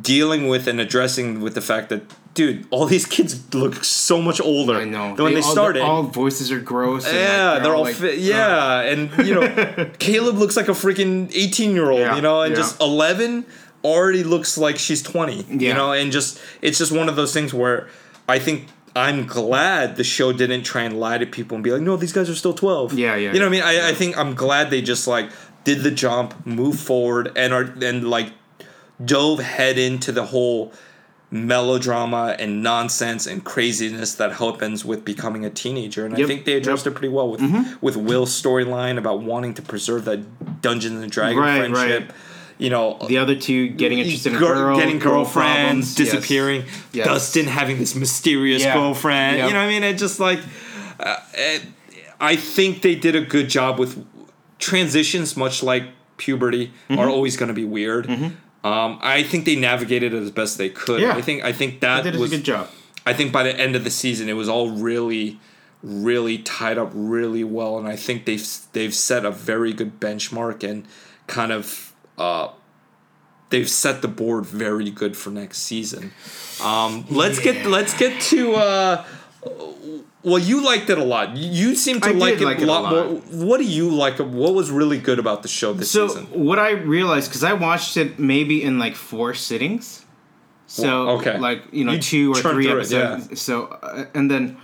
dealing 0.00 0.48
with 0.48 0.66
and 0.66 0.80
addressing 0.80 1.40
with 1.40 1.54
the 1.54 1.60
fact 1.60 1.88
that, 1.90 2.02
dude, 2.34 2.66
all 2.70 2.86
these 2.86 3.06
kids 3.06 3.54
look 3.54 3.82
so 3.84 4.20
much 4.20 4.40
older 4.40 4.76
I 4.76 4.84
know. 4.84 5.14
than 5.14 5.24
when 5.24 5.34
they, 5.34 5.40
all, 5.40 5.52
started. 5.52 5.82
all 5.82 6.02
voices 6.02 6.50
are 6.50 6.60
gross. 6.60 7.06
and, 7.06 7.16
like, 7.16 7.24
yeah, 7.26 7.58
they're 7.60 7.74
all 7.74 7.82
like, 7.84 7.94
fit. 7.96 8.18
uh, 8.18 8.22
Yeah, 8.22 8.80
and 8.80 9.26
you 9.26 9.34
know, 9.34 9.90
Caleb 9.98 10.36
looks 10.36 10.56
like 10.56 10.68
a 10.68 10.72
freaking 10.72 11.30
eighteen-year-old. 11.34 12.00
Yeah, 12.00 12.16
You 12.16 12.22
know, 12.22 12.42
and 12.42 12.52
yeah. 12.52 12.56
just 12.56 12.80
eleven 12.80 13.46
already 13.84 14.24
looks 14.24 14.58
like 14.58 14.78
she's 14.78 15.02
twenty. 15.02 15.44
You 15.48 15.74
know, 15.74 15.92
and 15.92 16.10
just 16.12 16.40
it's 16.60 16.78
just 16.78 16.92
one 16.92 17.08
of 17.08 17.16
those 17.16 17.32
things 17.32 17.52
where 17.54 17.88
I 18.28 18.38
think 18.38 18.68
I'm 18.96 19.26
glad 19.26 19.96
the 19.96 20.04
show 20.04 20.32
didn't 20.32 20.62
try 20.62 20.82
and 20.82 20.98
lie 21.00 21.18
to 21.18 21.26
people 21.26 21.56
and 21.56 21.64
be 21.64 21.72
like, 21.72 21.82
no, 21.82 21.96
these 21.96 22.12
guys 22.12 22.30
are 22.30 22.34
still 22.34 22.54
twelve. 22.54 22.92
Yeah, 22.92 23.16
yeah, 23.16 23.32
You 23.32 23.40
know 23.40 23.46
what 23.46 23.48
I 23.48 23.50
mean? 23.50 23.62
I, 23.62 23.88
I 23.90 23.94
think 23.94 24.16
I'm 24.16 24.34
glad 24.34 24.70
they 24.70 24.82
just 24.82 25.06
like 25.06 25.30
did 25.64 25.82
the 25.82 25.90
jump, 25.90 26.46
move 26.46 26.78
forward, 26.78 27.32
and 27.36 27.52
are 27.52 27.62
and 27.82 28.08
like 28.08 28.32
dove 29.04 29.40
head 29.40 29.78
into 29.78 30.12
the 30.12 30.26
whole 30.26 30.72
melodrama 31.30 32.36
and 32.38 32.62
nonsense 32.62 33.26
and 33.26 33.44
craziness 33.44 34.14
that 34.14 34.34
happens 34.34 34.84
with 34.84 35.04
becoming 35.04 35.44
a 35.44 35.50
teenager 35.50 36.06
and 36.06 36.16
Yep. 36.16 36.24
i 36.24 36.28
think 36.28 36.44
they 36.44 36.52
addressed 36.52 36.86
it 36.86 36.92
pretty 36.92 37.08
well 37.08 37.28
with 37.28 37.40
mm-hmm. 37.40 37.74
with 37.80 37.96
will's 37.96 38.30
storyline 38.40 38.98
about 38.98 39.20
wanting 39.22 39.52
to 39.54 39.62
preserve 39.62 40.04
that 40.04 40.62
dungeons 40.62 41.02
and 41.02 41.10
dragons 41.10 41.40
Right, 41.40 41.58
friendship 41.58 42.08
right. 42.08 42.16
You 42.58 42.70
know 42.70 42.98
The 43.08 43.18
other 43.18 43.34
two 43.34 43.68
getting 43.68 43.98
interested 43.98 44.32
in 44.32 44.38
Girl- 44.38 44.76
getting 44.76 44.98
girl 44.98 45.24
girlfriends 45.24 45.94
disappearing 45.94 46.64
Yes. 46.92 47.06
dustin 47.06 47.46
having 47.46 47.78
this 47.78 47.94
mysterious 47.94 48.62
Yeah. 48.62 48.74
girlfriend 48.74 49.38
Yep. 49.38 49.48
you 49.48 49.52
know 49.54 49.60
what 49.60 49.66
i 49.66 49.68
mean 49.68 49.82
it 49.82 49.98
just 49.98 50.20
like 50.20 50.40
uh, 51.00 51.16
it, 51.34 51.62
i 52.20 52.36
think 52.36 52.82
they 52.82 52.94
did 52.94 53.14
a 53.16 53.20
good 53.22 53.48
job 53.48 53.78
with 53.78 54.04
transitions 54.58 55.36
much 55.36 55.62
like 55.62 55.84
puberty 56.16 56.72
Mm-hmm. 56.88 56.98
are 57.00 57.08
always 57.08 57.36
going 57.36 57.48
to 57.48 57.54
be 57.54 57.64
weird 57.64 58.08
um, 58.64 58.98
I 59.02 59.22
think 59.24 59.44
they 59.44 59.56
navigated 59.56 60.14
it 60.14 60.22
as 60.22 60.30
best 60.30 60.56
they 60.56 60.70
could. 60.70 61.02
Yeah. 61.02 61.14
I 61.14 61.20
think 61.20 61.44
I 61.44 61.52
think 61.52 61.80
that 61.80 62.02
was 62.16 62.32
a 62.32 62.36
good 62.36 62.44
job. 62.46 62.70
I 63.04 63.12
think 63.12 63.30
by 63.30 63.42
the 63.42 63.54
end 63.60 63.76
of 63.76 63.84
the 63.84 63.90
season, 63.90 64.30
it 64.30 64.32
was 64.32 64.48
all 64.48 64.70
really, 64.70 65.38
really 65.82 66.38
tied 66.38 66.78
up 66.78 66.90
really 66.94 67.44
well, 67.44 67.76
and 67.78 67.86
I 67.86 67.94
think 67.96 68.24
they've 68.24 68.46
they've 68.72 68.94
set 68.94 69.26
a 69.26 69.30
very 69.30 69.74
good 69.74 70.00
benchmark 70.00 70.64
and 70.64 70.86
kind 71.26 71.52
of 71.52 71.92
uh, 72.18 72.48
they've 73.50 73.68
set 73.68 74.02
the 74.02 74.08
board 74.08 74.46
very 74.46 74.90
good 74.90 75.16
for 75.16 75.30
next 75.30 75.58
season. 75.58 76.12
Um, 76.62 77.04
let's 77.10 77.38
get 77.38 77.66
let's 77.66 77.96
get 77.96 78.20
to. 78.22 78.54
Uh, 78.54 79.04
well, 80.22 80.38
you 80.38 80.64
liked 80.64 80.88
it 80.88 80.96
a 80.96 81.04
lot. 81.04 81.36
You 81.36 81.74
seem 81.74 82.00
to 82.00 82.12
like 82.14 82.40
it 82.40 82.44
like 82.44 82.58
a 82.58 82.62
it 82.62 82.68
a 82.68 82.72
lot, 82.72 82.82
lot. 82.84 82.92
more. 82.92 83.20
What 83.46 83.58
do 83.58 83.64
you 83.64 83.90
like? 83.90 84.18
What 84.18 84.54
was 84.54 84.70
really 84.70 84.98
good 84.98 85.18
about 85.18 85.42
the 85.42 85.48
show 85.48 85.74
this 85.74 85.90
So 85.90 86.08
season? 86.08 86.26
what 86.44 86.58
I 86.58 86.70
realized 86.70 87.28
because 87.30 87.44
I 87.44 87.52
watched 87.52 87.96
it 87.98 88.18
maybe 88.18 88.62
in 88.62 88.78
like 88.78 88.94
four 88.94 89.34
sittings. 89.34 90.04
So 90.66 91.06
Well, 91.06 91.16
okay. 91.18 91.38
like 91.38 91.62
you 91.72 91.84
know 91.84 91.92
You 91.92 91.98
two 92.00 92.32
or 92.32 92.36
three 92.36 92.64
through 92.68 92.78
it, 92.80 92.92
episodes. 92.92 93.40
So 93.42 93.66
uh, 93.66 94.06
and 94.14 94.30
then 94.30 94.56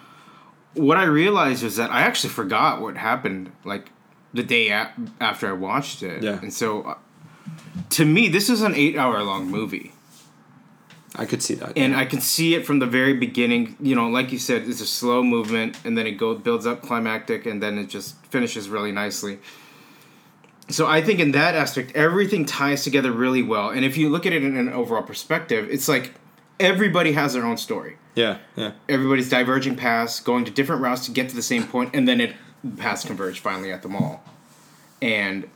what 0.75 0.97
I 0.97 1.05
realized 1.05 1.63
was 1.63 1.77
that 1.77 1.91
I 1.91 2.01
actually 2.03 2.31
forgot 2.31 2.81
what 2.81 2.97
happened 2.97 3.53
like 3.65 3.91
the 4.33 4.43
day 4.43 4.69
a- 4.71 4.93
after 5.21 5.47
I 5.47 5.53
watched 5.53 6.03
it. 6.03 6.23
Yeah. 6.23 6.39
And 6.41 6.55
so 6.55 6.83
uh, 6.83 6.95
to 7.91 8.05
me, 8.05 8.29
this 8.29 8.49
is 8.49 8.63
an 8.63 8.75
eight-hour-long 8.75 9.51
movie. 9.51 9.93
I 11.17 11.27
could 11.27 11.43
see 11.43 11.55
that. 11.55 11.77
and 11.77 11.97
I 11.97 12.05
can 12.05 12.21
see 12.21 12.55
it 12.55 12.65
from 12.65 12.79
the 12.79 12.87
very 12.87 13.15
beginning. 13.15 13.77
You 13.81 13.97
know, 13.97 14.09
like 14.09 14.31
you 14.31 14.39
said, 14.39 14.63
it's 14.69 14.81
a 14.81 14.87
slow 14.87 15.23
movement, 15.23 15.77
and 15.85 15.99
then 15.99 16.07
it 16.07 16.13
go 16.13 16.35
builds 16.37 16.67
up 16.67 16.83
climactic, 16.83 17.47
and 17.47 17.61
then 17.63 17.79
it 17.79 17.89
just 17.89 18.15
finishes 18.27 18.69
really 18.69 18.93
nicely. 18.93 19.41
So 20.69 20.87
I 20.87 21.03
think 21.03 21.19
in 21.19 21.33
that 21.33 21.57
aspect, 21.57 21.97
everything 21.97 22.45
ties 22.45 22.85
together 22.85 23.11
really 23.11 23.43
well. 23.43 23.71
And 23.71 23.85
if 23.85 23.97
you 23.97 24.09
look 24.09 24.25
at 24.25 24.33
it 24.33 24.45
in 24.45 24.57
an 24.57 24.73
overall 24.73 25.03
perspective, 25.03 25.69
it's 25.69 25.89
like 25.89 26.15
everybody 26.61 27.13
has 27.13 27.33
their 27.33 27.45
own 27.45 27.57
story. 27.57 27.97
yeah, 28.15 28.39
yeah. 28.55 28.73
Everybody's 28.89 29.29
diverging 29.29 29.75
paths, 29.75 30.21
going 30.21 30.45
to 30.45 30.53
different 30.53 30.81
routes 30.81 31.07
to 31.07 31.11
get 31.11 31.29
to 31.29 31.35
the 31.35 31.43
same 31.43 31.67
point, 31.67 31.91
and 31.93 32.07
then 32.07 32.21
it 32.21 32.37
paths 32.79 33.05
converge 33.05 33.41
finally 33.41 33.73
at 33.73 33.83
the 33.83 33.89
mall, 33.89 34.23
and 35.03 35.49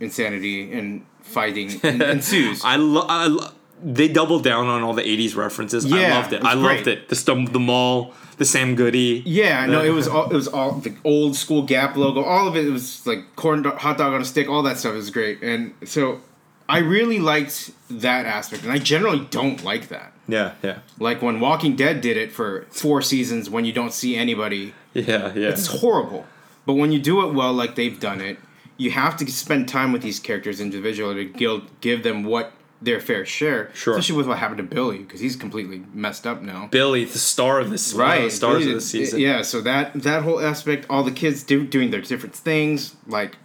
insanity 0.00 0.72
and 0.72 1.04
fighting 1.20 1.80
ensues. 1.82 2.62
I 2.64 2.76
love. 2.76 3.06
I 3.08 3.26
lo- 3.26 3.50
they 3.82 4.08
doubled 4.08 4.42
down 4.42 4.66
on 4.66 4.82
all 4.82 4.92
the 4.94 5.02
'80s 5.02 5.36
references. 5.36 5.90
I 5.92 6.08
loved 6.08 6.32
it. 6.32 6.40
it 6.40 6.44
I 6.44 6.54
loved 6.54 6.88
it. 6.88 7.08
The 7.08 7.14
stum- 7.14 7.52
the 7.52 7.60
mall, 7.60 8.12
the 8.36 8.44
Sam 8.44 8.74
Goody. 8.74 9.22
Yeah, 9.24 9.66
no, 9.66 9.82
it 9.82 9.90
was 9.90 10.08
all 10.08 10.28
it 10.30 10.34
was 10.34 10.48
all 10.48 10.72
the 10.72 10.94
old 11.04 11.36
school 11.36 11.62
Gap 11.62 11.96
logo. 11.96 12.22
All 12.22 12.48
of 12.48 12.56
it, 12.56 12.66
it 12.66 12.70
was 12.70 13.06
like 13.06 13.36
corn 13.36 13.62
dog, 13.62 13.78
hot 13.78 13.98
dog 13.98 14.14
on 14.14 14.20
a 14.20 14.24
stick. 14.24 14.48
All 14.48 14.62
that 14.64 14.78
stuff 14.78 14.94
is 14.94 15.10
great, 15.10 15.42
and 15.42 15.74
so 15.84 16.20
I 16.68 16.78
really 16.78 17.18
liked 17.20 17.70
that 17.88 18.26
aspect. 18.26 18.64
And 18.64 18.72
I 18.72 18.78
generally 18.78 19.26
don't 19.30 19.62
like 19.64 19.88
that. 19.88 20.12
Yeah, 20.30 20.54
yeah, 20.62 20.80
Like 20.98 21.22
when 21.22 21.40
Walking 21.40 21.74
Dead 21.74 22.02
did 22.02 22.18
it 22.18 22.32
for 22.32 22.66
four 22.68 23.00
seasons, 23.00 23.48
when 23.48 23.64
you 23.64 23.72
don't 23.72 23.94
see 23.94 24.14
anybody, 24.14 24.74
yeah, 24.92 25.32
yeah. 25.34 25.48
it's 25.48 25.66
horrible. 25.80 26.26
But 26.66 26.74
when 26.74 26.92
you 26.92 26.98
do 26.98 27.26
it 27.26 27.32
well, 27.32 27.54
like 27.54 27.76
they've 27.76 27.98
done 27.98 28.20
it, 28.20 28.36
you 28.78 28.90
have 28.92 29.16
to 29.18 29.30
spend 29.30 29.68
time 29.68 29.92
with 29.92 30.00
these 30.02 30.18
characters 30.18 30.60
individually 30.60 31.14
to 31.16 31.24
give, 31.26 31.80
give 31.82 32.02
them 32.02 32.24
what 32.24 32.52
their 32.80 33.00
fair 33.00 33.26
share. 33.26 33.70
Sure. 33.74 33.94
Especially 33.94 34.16
with 34.16 34.28
what 34.28 34.38
happened 34.38 34.58
to 34.58 34.62
Billy, 34.62 34.98
because 34.98 35.20
he's 35.20 35.34
completely 35.36 35.82
messed 35.92 36.26
up 36.26 36.42
now 36.42 36.68
Billy, 36.70 37.04
the 37.04 37.18
star 37.18 37.58
of 37.60 37.70
this, 37.70 37.92
of 37.92 37.98
right 37.98 38.22
the 38.22 38.30
stars 38.30 38.60
Billy- 38.60 38.70
of 38.70 38.74
the 38.76 38.80
season. 38.80 39.18
yeah 39.20 39.42
so 39.42 39.60
that 39.60 39.92
that 39.94 40.22
whole 40.22 40.40
aspect 40.40 40.86
all 40.88 41.02
the 41.02 41.10
kids 41.10 41.42
do, 41.42 41.66
doing 41.66 41.90
their 41.90 42.00
different 42.00 42.34
things 42.36 42.94
like 43.06 43.36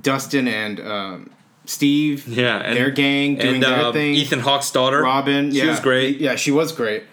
dustin 0.00 0.48
and 0.48 0.80
um, 0.80 1.30
steve 1.66 2.26
yeah, 2.26 2.58
and 2.58 2.74
their 2.76 2.90
gang 2.90 3.36
doing 3.36 3.54
and 3.54 3.62
their 3.62 3.84
uh, 3.86 3.92
thing 3.92 4.14
Ethan 4.14 4.40
Hawke's 4.40 4.70
daughter, 4.70 5.02
robin 5.02 5.50
she 5.50 5.58
yeah, 5.58 5.66
was 5.68 5.80
great. 5.80 6.18
yeah 6.18 6.36
she 6.36 6.50
was 6.50 6.72
great 6.72 7.04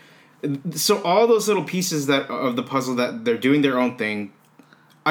so 0.71 1.01
all 1.03 1.27
those 1.27 1.47
little 1.49 1.63
pieces 1.65 2.07
that 2.07 2.29
of 2.29 2.55
the 2.55 2.63
puzzle 2.63 2.95
that 2.95 3.25
they're 3.25 3.37
doing 3.37 3.61
their 3.61 3.77
own 3.77 3.97
thing 3.97 4.31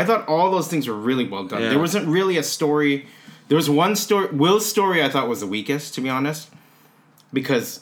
i 0.00 0.04
thought 0.06 0.22
all 0.28 0.50
those 0.56 0.68
things 0.72 0.84
were 0.90 1.00
really 1.10 1.26
well 1.32 1.44
done 1.52 1.60
Yeah. 1.62 1.70
there 1.72 1.78
wasn't 1.86 2.06
really 2.18 2.36
a 2.36 2.42
story 2.56 2.94
there 3.48 3.56
was 3.62 3.68
one 3.84 3.94
story 3.96 4.28
will's 4.42 4.66
story 4.74 4.98
i 5.06 5.08
thought 5.12 5.26
was 5.34 5.40
the 5.40 5.46
weakest 5.56 5.94
to 5.94 6.00
be 6.00 6.10
honest 6.18 6.50
because 7.32 7.80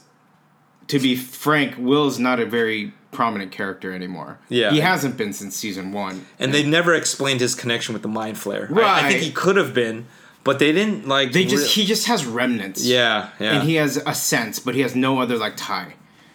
to 0.89 0.99
be 0.99 1.17
frank 1.17 1.75
will's 1.79 2.19
not 2.19 2.39
a 2.41 2.47
very 2.47 2.93
prominent 3.13 3.53
character 3.53 3.93
anymore 3.95 4.39
Yeah. 4.49 4.71
he 4.73 4.81
hasn't 4.81 5.17
been 5.17 5.33
since 5.33 5.55
season 5.57 5.93
one 5.93 6.27
And 6.39 6.53
they 6.53 6.65
never 6.79 6.93
explained 6.95 7.41
his 7.41 7.55
connection 7.55 7.93
with 7.95 8.03
the 8.03 8.09
Mind 8.21 8.37
Flayer. 8.37 8.67
I- 8.77 9.07
I, 9.07 9.09
think 9.09 9.23
he 9.23 9.31
could 9.31 9.57
have 9.63 9.73
been, 9.73 10.07
but 10.43 10.59
they 10.59 10.73
didn't 10.73 11.07
like. 11.07 11.31
they 11.33 11.45
just 11.45 11.65
re- 11.77 11.83
he 11.83 11.87
just 11.95 12.07
has 12.13 12.21
remnants 12.27 12.85
yeah, 12.85 13.31
yeah. 13.39 13.53
and 13.55 13.69
he 13.69 13.75
has 13.83 13.93
a 14.05 14.15
sense 14.15 14.59
but 14.59 14.75
he 14.75 14.81
has 14.87 14.95
no 14.97 15.21
other 15.23 15.37
like 15.45 15.55
tie 15.57 15.95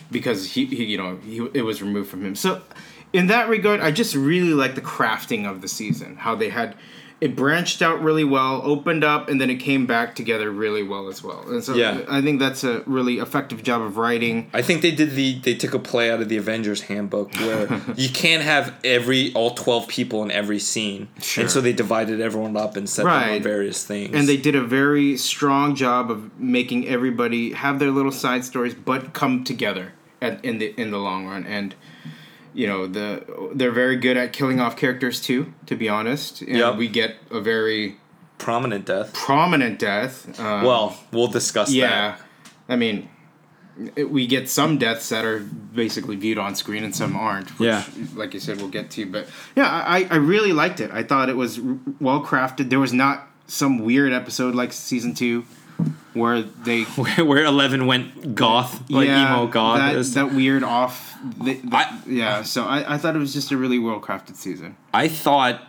because 0.10 0.40
he, 0.54 0.66
he 0.66 0.86
you 0.86 0.98
know 1.02 1.12
he, 1.32 1.38
it 1.54 1.64
was 1.70 1.82
removed 1.82 2.10
from 2.10 2.22
him 2.26 2.34
so 2.36 2.62
in 3.14 3.28
that 3.28 3.50
regard 3.50 3.80
i 3.82 3.92
just 3.92 4.16
really 4.16 4.54
like 4.54 4.76
the 4.76 4.82
crafting 4.82 5.50
of 5.50 5.62
the 5.62 5.68
season 5.68 6.16
how 6.18 6.36
they 6.36 6.50
had 6.50 6.76
it 7.22 7.36
branched 7.36 7.82
out 7.82 8.02
really 8.02 8.24
well 8.24 8.62
opened 8.64 9.04
up 9.04 9.28
and 9.28 9.42
then 9.42 9.50
it 9.50 9.56
came 9.56 9.86
back 9.86 10.16
together 10.16 10.50
really 10.50 10.84
well 10.84 11.10
as 11.10 11.22
well 11.22 11.44
and 11.50 11.62
so 11.62 11.74
Yeah. 11.76 12.02
i 12.10 12.22
think 12.22 12.40
that's 12.40 12.64
a 12.64 12.82
really 12.86 13.18
effective 13.20 13.62
job 13.62 13.82
of 13.82 13.98
writing 13.98 14.50
I 14.54 14.62
think 14.62 14.82
they 14.82 14.92
did 14.92 15.12
the 15.16 15.38
they 15.40 15.54
took 15.56 15.74
a 15.74 15.80
play 15.80 16.10
out 16.12 16.22
of 16.22 16.30
the 16.30 16.38
Avengers 16.38 16.82
handbook 16.84 17.34
where 17.36 17.68
you 17.98 18.08
can't 18.10 18.42
have 18.44 18.74
every 18.86 19.34
all 19.34 19.52
twelve 19.52 19.88
people 19.90 20.24
in 20.24 20.32
every 20.32 20.60
scene, 20.60 21.10
Sure. 21.22 21.42
and 21.42 21.52
so 21.52 21.60
they 21.60 21.74
divided 21.74 22.22
everyone 22.22 22.56
up 22.56 22.78
and 22.78 22.90
set 22.90 23.04
them 23.04 23.12
on 23.36 23.42
various 23.44 23.84
things. 23.86 24.16
and 24.16 24.26
they 24.30 24.38
did 24.38 24.56
a 24.56 24.64
very 24.64 25.18
strong 25.18 25.76
job 25.76 26.10
of 26.10 26.40
making 26.40 26.88
everybody 26.88 27.52
have 27.52 27.80
their 27.80 27.92
little 27.92 28.12
side 28.14 28.46
stories 28.46 28.74
but 28.76 29.12
come 29.14 29.44
together 29.44 29.92
at, 30.22 30.44
in 30.46 30.58
the 30.60 30.74
in 30.80 30.92
the 30.92 30.98
long 31.00 31.28
run 31.28 31.46
and 31.46 31.76
you 32.54 32.66
know 32.68 32.88
the 32.88 33.24
they're 33.54 33.72
very 33.72 33.96
good 33.96 34.18
at 34.18 34.34
killing 34.34 34.60
off 34.60 34.76
characters 34.76 35.22
too 35.22 35.54
to 35.66 35.76
be 35.76 35.88
honest 35.90 36.42
and 36.42 36.58
Yep. 36.58 36.78
we 36.78 36.88
get 36.88 37.16
a 37.32 37.40
very 37.40 37.98
prominent 38.38 38.86
death. 38.86 39.14
prominent 39.14 39.80
death 39.80 40.40
um, 40.40 40.64
Well, 40.64 40.98
we'll 41.12 41.28
discuss 41.28 41.72
yeah 41.72 41.90
that. 42.18 42.22
i 42.70 42.76
mean 42.76 43.10
it- 43.96 44.10
we 44.10 44.28
get 44.28 44.50
some 44.50 44.78
deaths 44.78 45.08
that 45.10 45.24
are 45.24 45.40
basically 45.40 46.16
viewed 46.18 46.38
on 46.38 46.54
screen 46.54 46.84
and 46.84 46.94
some 46.94 47.16
aren't. 47.16 47.50
Which, 47.60 47.68
Yeah. 47.68 47.86
like 48.14 48.34
you 48.34 48.42
said, 48.42 48.58
we'll 48.58 48.68
get 48.68 48.92
to. 48.92 49.06
But 49.06 49.28
yeah, 49.56 49.70
I, 49.70 50.06
I 50.12 50.16
really 50.18 50.52
liked 50.52 50.82
it. 50.82 50.92
I 50.92 51.02
thought 51.02 51.30
it 51.30 51.38
was 51.38 51.62
well 52.02 52.22
crafted. 52.22 52.70
There 52.70 52.80
was 52.82 52.92
not 52.92 53.30
some 53.48 53.80
weird 53.80 54.12
episode 54.12 54.54
like 54.54 54.74
season 54.74 55.14
two 55.14 55.46
where 56.20 56.42
they 56.42 56.84
where, 56.96 57.26
where 57.26 57.46
Eleven 57.46 57.86
went 57.88 58.36
goth, 58.36 58.90
like 58.90 59.08
emo 59.08 59.48
goth. 59.48 60.14
That, 60.14 60.28
that 60.28 60.36
weird 60.36 60.64
off. 60.64 61.18
The, 61.42 61.56
the- 61.56 61.76
I- 61.76 62.02
yeah, 62.06 62.44
so 62.44 62.66
I, 62.66 62.96
I 62.96 62.98
thought 62.98 63.16
it 63.16 63.20
was 63.20 63.34
just 63.34 63.52
a 63.52 63.58
really 63.58 63.80
well 63.80 64.00
crafted 64.00 64.36
season. 64.36 64.78
I 64.94 65.08
thought 65.08 65.64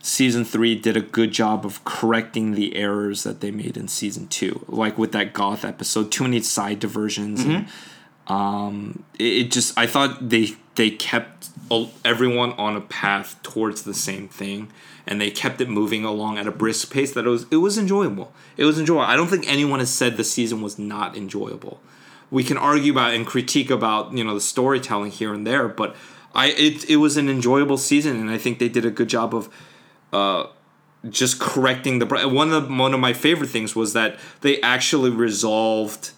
season 0.00 0.44
three 0.44 0.74
did 0.74 0.96
a 0.96 1.00
good 1.00 1.32
job 1.32 1.66
of 1.66 1.84
correcting 1.84 2.54
the 2.54 2.76
errors 2.76 3.24
that 3.24 3.40
they 3.40 3.50
made 3.50 3.76
in 3.76 3.88
season 3.88 4.26
two, 4.28 4.64
like 4.68 4.96
with 4.96 5.12
that 5.12 5.32
goth 5.32 5.64
episode. 5.64 6.10
Too 6.10 6.24
many 6.24 6.40
side 6.40 6.78
diversions. 6.80 7.42
And, 7.42 7.66
mm-hmm. 7.66 7.70
Um, 8.28 9.04
it, 9.18 9.24
it 9.24 9.50
just 9.50 9.76
I 9.78 9.86
thought 9.86 10.28
they 10.28 10.52
they 10.74 10.90
kept 10.90 11.48
everyone 12.04 12.52
on 12.52 12.76
a 12.76 12.80
path 12.80 13.42
towards 13.42 13.82
the 13.82 13.94
same 13.94 14.28
thing, 14.28 14.70
and 15.06 15.20
they 15.20 15.30
kept 15.30 15.60
it 15.60 15.68
moving 15.68 16.04
along 16.04 16.38
at 16.38 16.46
a 16.46 16.52
brisk 16.52 16.92
pace. 16.92 17.12
That 17.12 17.26
it 17.26 17.30
was 17.30 17.46
it 17.50 17.56
was 17.56 17.78
enjoyable. 17.78 18.32
It 18.56 18.64
was 18.64 18.78
enjoyable. 18.78 19.04
I 19.04 19.16
don't 19.16 19.28
think 19.28 19.48
anyone 19.48 19.80
has 19.80 19.92
said 19.92 20.16
the 20.16 20.24
season 20.24 20.62
was 20.62 20.78
not 20.78 21.16
enjoyable. 21.16 21.80
We 22.30 22.44
can 22.44 22.58
argue 22.58 22.92
about 22.92 23.14
and 23.14 23.26
critique 23.26 23.70
about 23.70 24.12
you 24.12 24.24
know 24.24 24.34
the 24.34 24.40
storytelling 24.40 25.10
here 25.10 25.32
and 25.32 25.46
there, 25.46 25.68
but 25.68 25.96
I 26.34 26.48
it 26.48 26.88
it 26.88 26.96
was 26.96 27.16
an 27.16 27.28
enjoyable 27.28 27.78
season, 27.78 28.16
and 28.16 28.30
I 28.30 28.38
think 28.38 28.58
they 28.58 28.68
did 28.68 28.84
a 28.84 28.90
good 28.90 29.08
job 29.08 29.34
of 29.34 29.48
uh 30.12 30.46
just 31.08 31.38
correcting 31.38 32.00
the 32.00 32.06
one 32.28 32.52
of 32.52 32.68
the, 32.68 32.74
one 32.74 32.92
of 32.92 33.00
my 33.00 33.12
favorite 33.12 33.50
things 33.50 33.76
was 33.76 33.92
that 33.92 34.18
they 34.40 34.60
actually 34.62 35.10
resolved 35.10 36.10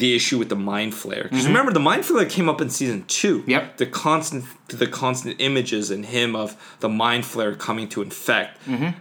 the 0.00 0.14
issue 0.14 0.38
with 0.38 0.48
the 0.48 0.56
mind 0.56 0.92
flayer 0.92 1.24
because 1.24 1.46
remember 1.46 1.72
the 1.72 1.80
mind 1.80 2.02
flayer 2.04 2.28
came 2.28 2.48
up 2.48 2.60
in 2.60 2.70
season 2.70 3.04
two 3.08 3.40
Mm-hmm. 3.40 3.50
Yep. 3.50 3.76
the 3.78 3.86
constant 3.86 4.44
the 4.68 4.86
constant 4.86 5.36
images 5.40 5.90
in 5.90 6.02
him 6.04 6.34
of 6.34 6.56
the 6.80 6.88
mind 6.88 7.24
flayer 7.24 7.58
coming 7.58 7.88
to 7.90 8.00
infect 8.00 8.58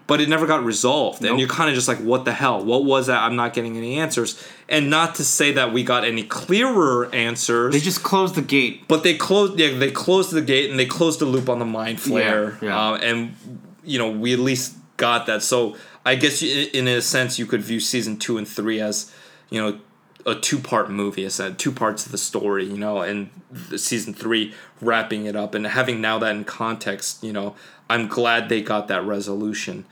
but 0.07 0.19
it 0.19 0.27
never 0.27 0.45
got 0.45 0.63
resolved 0.65 1.19
and 1.21 1.29
Mm-hmm. 1.29 1.39
You're 1.39 1.48
kind 1.50 1.69
of 1.69 1.75
just 1.75 1.88
like 1.88 2.00
what 2.00 2.25
the 2.25 2.33
hell 2.33 2.63
what 2.65 2.83
was 2.83 3.07
that 3.07 3.21
i'm 3.24 3.36
not 3.36 3.53
getting 3.53 3.77
any 3.77 4.00
answers 4.00 4.41
and 4.67 4.89
not 4.89 5.15
to 5.15 5.24
say 5.24 5.51
that 5.53 5.71
we 5.71 5.83
got 5.83 6.03
any 6.03 6.24
clearer 6.24 7.13
answers 7.13 7.74
They 7.74 7.79
just 7.79 8.03
closed 8.03 8.36
the 8.36 8.41
gate. 8.41 8.88
but 8.88 9.03
they 9.03 9.13
closed. 9.15 9.60
Yeah, 9.60 9.77
they 9.77 9.91
closed 9.91 10.31
the 10.31 10.41
gate 10.41 10.69
and 10.71 10.79
they 10.79 10.86
closed 10.86 11.19
the 11.19 11.25
loop 11.25 11.48
on 11.50 11.60
the 11.60 11.65
mind 11.65 11.98
flayer. 12.00 12.60
Yeah, 12.62 12.67
yeah. 12.69 12.79
Uh, 12.91 12.95
and 12.98 13.36
you 13.83 13.98
know, 14.00 14.10
we 14.10 14.31
at 14.33 14.39
least 14.39 14.75
got 14.98 15.25
that. 15.25 15.41
So 15.43 15.75
I 16.05 16.15
guess 16.15 16.41
you, 16.41 16.69
in 16.74 16.88
a 16.88 17.01
sense, 17.01 17.38
you 17.39 17.45
could 17.45 17.62
view 17.62 17.79
season 17.79 18.17
two 18.17 18.38
and 18.38 18.48
three 18.48 18.79
as 18.79 19.12
you 19.50 19.60
know 19.62 19.79
a 20.25 20.36
two 20.36 20.60
part 20.60 20.90
movie. 20.90 21.28
Said, 21.30 21.58
two 21.60 21.72
parts 21.72 22.06
of 22.06 22.12
the 22.12 22.18
story. 22.18 22.66
You 22.66 22.78
know, 22.78 23.01
and 23.01 23.30
season 23.78 24.13
three 24.13 24.54
wrapping 24.82 25.25
it 25.25 25.36
up 25.36 25.54
and 25.56 25.66
having 25.68 26.01
now 26.01 26.20
that 26.20 26.36
in 26.36 26.44
context. 26.44 27.24
You 27.24 27.34
know, 27.34 27.56
I'm 27.90 28.08
glad 28.08 28.50
they 28.50 28.62
got 28.62 28.88
that 28.90 29.06
resolution. 29.06 29.86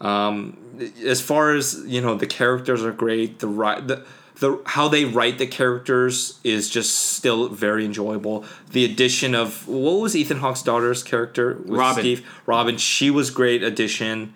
Um, 0.00 0.56
as 1.04 1.20
far 1.20 1.54
as 1.54 1.82
you 1.86 2.00
know, 2.00 2.14
the 2.16 2.26
characters 2.26 2.82
are 2.84 2.92
great. 2.92 3.38
The 3.38 3.48
right 3.48 3.86
the. 3.86 4.04
The, 4.36 4.60
how 4.66 4.88
they 4.88 5.04
write 5.04 5.38
the 5.38 5.46
characters 5.46 6.40
is 6.42 6.68
just 6.68 6.98
still 6.98 7.48
very 7.48 7.84
enjoyable. 7.84 8.44
The 8.70 8.84
addition 8.84 9.36
of 9.36 9.68
what 9.68 10.00
was 10.00 10.16
Ethan 10.16 10.38
Hawke's 10.38 10.62
daughter's 10.62 11.04
character 11.04 11.58
Robin. 11.66 12.02
Steve 12.02 12.40
Robin, 12.44 12.76
she 12.76 13.08
was 13.08 13.30
great 13.30 13.62
addition. 13.62 14.34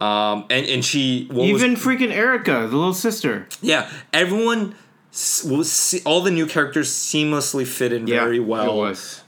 Um, 0.00 0.44
and 0.48 0.64
and 0.66 0.84
she 0.84 1.26
what 1.32 1.50
was- 1.50 1.62
Even 1.62 1.74
freaking 1.74 2.12
Erica, 2.12 2.68
the 2.70 2.76
little 2.76 2.94
sister. 2.94 3.48
yeah, 3.60 3.90
everyone 4.12 4.76
s- 5.12 5.44
was 5.44 5.70
se- 5.70 6.02
all 6.04 6.20
the 6.20 6.30
new 6.30 6.46
characters 6.46 6.90
seamlessly 6.90 7.66
fit 7.66 7.92
in 7.92 8.06
very 8.06 8.40
well. 8.40 8.66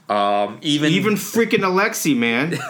Um, 0.09 0.57
even 0.61 0.91
Even 0.91 1.13
freaking 1.15 1.63
Alexei, 1.63 2.13
man. 2.13 2.51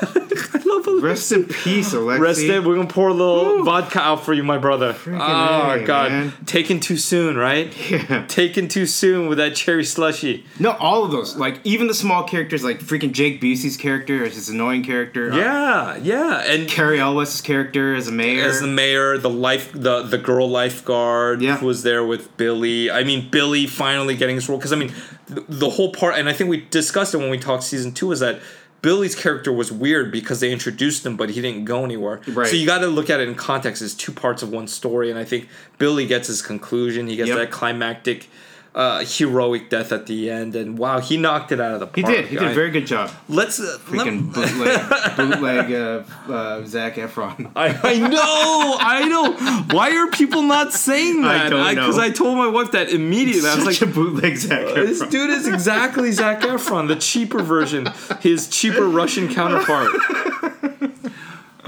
I 0.88 0.90
love 0.92 1.04
Alexei. 1.04 1.08
Rest 1.08 1.32
in 1.32 1.46
peace, 1.46 1.94
Alexei. 2.02 2.22
Rest 2.22 2.42
in. 2.42 2.64
We're 2.66 2.76
gonna 2.76 2.88
pour 2.88 3.10
a 3.10 3.14
little 3.14 3.64
vodka 3.64 4.00
out 4.00 4.24
for 4.26 4.34
you, 4.34 4.44
my 4.44 4.58
brother. 4.58 4.96
oh 5.08 5.12
A, 5.12 5.84
God, 5.86 6.12
man. 6.12 6.34
taken 6.46 6.80
too 6.80 6.98
soon, 6.98 7.38
right? 7.38 7.72
Yeah. 7.92 8.26
Taken 8.28 8.68
too 8.68 8.86
soon 8.86 9.28
with 9.28 9.38
that 9.38 9.56
cherry 9.56 9.84
slushy. 9.84 10.46
No, 10.60 10.72
all 10.72 11.04
of 11.04 11.12
those. 11.12 11.36
Like 11.36 11.60
even 11.64 11.88
the 11.88 11.94
small 11.94 12.24
characters, 12.24 12.64
like 12.64 12.80
freaking 12.80 13.12
Jake 13.12 13.42
Busey's 13.42 13.78
character 13.78 14.24
is 14.24 14.36
this 14.36 14.50
annoying 14.50 14.84
character. 14.84 15.32
Uh, 15.32 15.38
Yeah, 15.38 15.98
yeah, 15.98 16.38
and 16.52 16.68
Cary 16.68 17.00
Elwes's 17.00 17.42
character 17.42 17.96
as 17.96 18.08
a 18.08 18.12
mayor. 18.12 18.44
as 18.46 18.62
the 18.62 18.68
mayor, 18.68 19.18
the 19.18 19.30
life, 19.30 19.72
the 19.74 20.04
the 20.04 20.18
girl 20.18 20.50
lifeguard 20.50 21.42
Yeah. 21.42 21.58
who 21.58 21.66
was 21.68 21.84
there 21.84 22.06
with 22.06 22.36
Billy. 22.38 22.90
I 22.92 23.04
mean, 23.04 23.30
Billy 23.30 23.68
finally 23.68 24.16
getting 24.16 24.36
his 24.36 24.48
role 24.50 24.58
because 24.58 24.74
I 24.74 24.76
mean, 24.78 24.94
the, 25.28 25.44
the 25.48 25.70
whole 25.70 25.92
part, 25.92 26.16
and 26.18 26.28
I 26.30 26.34
think 26.34 26.50
we 26.50 26.62
discussed 26.70 27.14
it 27.14 27.18
when 27.18 27.30
we 27.30 27.38
talked 27.38 27.64
season 27.64 27.92
two, 27.94 28.12
is 28.12 28.20
that 28.20 28.40
Billy's 28.82 29.14
character 29.16 29.52
was 29.52 29.72
weird 29.72 30.12
because 30.12 30.40
they 30.40 30.52
introduced 30.52 31.06
him, 31.06 31.16
but 31.16 31.30
he 31.30 31.42
didn't 31.42 31.66
go 31.66 31.84
anywhere. 31.86 32.20
Right. 32.28 32.48
So 32.48 32.56
you 32.56 32.66
got 32.66 32.80
to 32.80 32.88
look 32.88 33.10
at 33.10 33.20
it 33.20 33.28
in 33.28 33.36
context 33.36 33.82
as 33.82 33.94
two 33.94 34.12
parts 34.12 34.42
of 34.42 34.50
one 34.52 34.68
story, 34.68 35.10
and 35.12 35.20
I 35.20 35.24
think 35.24 35.48
Billy 35.78 36.08
gets 36.08 36.28
his 36.28 36.42
conclusion. 36.42 37.08
He 37.08 37.16
gets 37.16 37.30
Yep. 37.30 37.38
that 37.38 37.52
climactic. 37.52 38.28
Uh, 38.74 39.04
heroic 39.06 39.70
death 39.70 39.92
at 39.92 40.06
the 40.06 40.30
end, 40.30 40.56
and 40.56 40.78
wow, 40.78 41.02
he 41.02 41.18
knocked 41.18 41.52
it 41.52 41.60
out 41.60 41.74
of 41.74 41.82
the 41.82 41.86
park. 41.88 41.98
he 41.98 42.04
did. 42.04 42.26
He 42.28 42.38
did 42.38 42.48
I- 42.48 42.52
a 42.52 42.56
very 42.56 42.72
good 42.72 42.88
job. 42.88 43.12
Let's 43.28 43.60
uh, 43.60 43.64
let- 43.90 44.08
Freaking 44.08 44.34
bootleg, 44.34 45.18
bootleg 45.18 45.74
uh, 45.74 46.32
uh, 46.32 46.66
Zac 46.66 46.96
Efron. 46.96 47.52
I, 47.54 47.68
I 47.84 47.98
know, 48.00 48.78
I 48.80 49.08
know. 49.10 49.34
Why 49.76 49.98
are 49.98 50.08
people 50.10 50.44
not 50.44 50.72
saying 50.72 51.22
I 51.26 51.40
that? 51.40 51.50
don't 51.50 51.76
know. 51.76 51.82
Because 51.82 51.98
I, 52.00 52.12
told 52.12 52.38
my 52.38 52.48
wife 52.48 52.72
that 52.72 52.88
immediately. 52.92 53.50
I 53.50 53.56
was 53.56 53.66
like, 53.66 53.82
a 53.82 53.88
bootleg 53.94 54.38
Zac 54.38 54.74
this 54.74 55.02
dude 55.08 55.32
is 55.32 55.48
exactly 55.50 56.14
Zac 56.14 56.40
Efron, 56.40 56.88
the 56.88 56.96
cheaper 56.96 57.44
version, 57.44 57.90
his 58.22 58.48
cheaper 58.48 58.88
Russian 58.88 59.28
counterpart. 59.28 59.92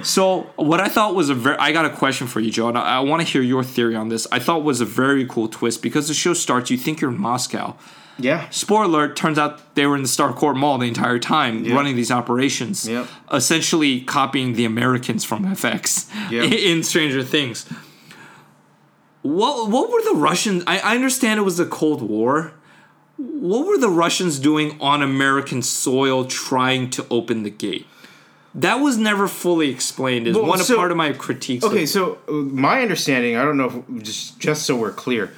So 0.04 0.42
what 0.56 0.80
I 0.80 0.88
thought 0.88 1.16
was 1.16 1.30
a 1.30 1.36
very, 1.36 1.58
I 1.58 1.72
got 1.72 1.86
a 1.86 1.90
question 1.90 2.28
for 2.28 2.40
you, 2.40 2.52
Joe, 2.52 2.70
and 2.70 2.78
I, 2.78 2.98
I 2.98 3.00
want 3.00 3.22
to 3.22 3.28
hear 3.28 3.42
your 3.42 3.64
theory 3.64 3.96
on 3.96 4.10
this. 4.10 4.28
I 4.32 4.40
thought 4.40 4.64
was 4.64 4.82
a 4.82 4.86
very 4.86 5.26
cool 5.26 5.48
twist 5.48 5.82
because 5.82 6.08
the 6.08 6.14
show 6.14 6.34
starts, 6.34 6.70
you 6.70 6.78
think 6.78 7.02
you're 7.02 7.12
in 7.12 7.20
Moscow. 7.20 7.76
Yeah. 8.20 8.48
Spoiler 8.50 8.86
alert, 8.86 9.16
turns 9.16 9.40
out 9.40 9.76
they 9.76 9.88
were 9.88 9.96
in 9.96 10.04
the 10.04 10.08
Starcourt 10.08 10.56
Mall 10.56 10.78
the 10.78 10.88
entire 10.88 11.18
time 11.20 11.64
running 11.66 11.96
these 11.96 12.12
operations. 12.12 12.88
Yep. 12.88 13.08
Essentially 13.32 14.02
copying 14.02 14.54
the 14.54 14.66
Americans 14.66 15.24
from 15.24 15.46
FX 15.46 16.10
Yep. 16.30 16.52
in 16.52 16.84
Stranger 16.84 17.24
Things. 17.24 17.68
What 19.24 19.70
what 19.70 19.90
were 19.90 20.02
the 20.04 20.20
Russians 20.20 20.64
I, 20.68 20.80
I 20.80 20.96
understand 20.96 21.40
it 21.40 21.44
was 21.44 21.58
the 21.58 21.66
Cold 21.66 22.02
War. 22.02 22.54
What 23.18 23.66
were 23.66 23.78
the 23.78 23.90
Russians 23.90 24.38
doing 24.38 24.80
on 24.82 25.02
American 25.02 25.62
soil 25.62 26.26
trying 26.26 26.90
to 26.92 27.06
open 27.10 27.44
the 27.44 27.50
gate? 27.50 27.88
That 28.56 28.76
was 28.76 28.98
never 28.98 29.28
fully 29.28 29.70
explained. 29.70 30.28
Is 30.28 30.36
Well, 30.36 30.46
one 30.46 30.60
so- 30.60 30.76
part 30.76 30.92
of 30.92 30.98
my 30.98 31.12
critiques. 31.14 31.64
of- 31.66 31.72
Okay, 31.72 31.86
so 31.86 32.20
uh, 32.28 32.32
my 32.34 32.82
understanding, 32.82 33.36
I 33.36 33.44
don't 33.44 33.58
know, 33.58 33.84
if, 33.98 34.04
just 34.04 34.40
just 34.40 34.64
so 34.66 34.76
we're 34.76 34.92
clear, 34.92 35.32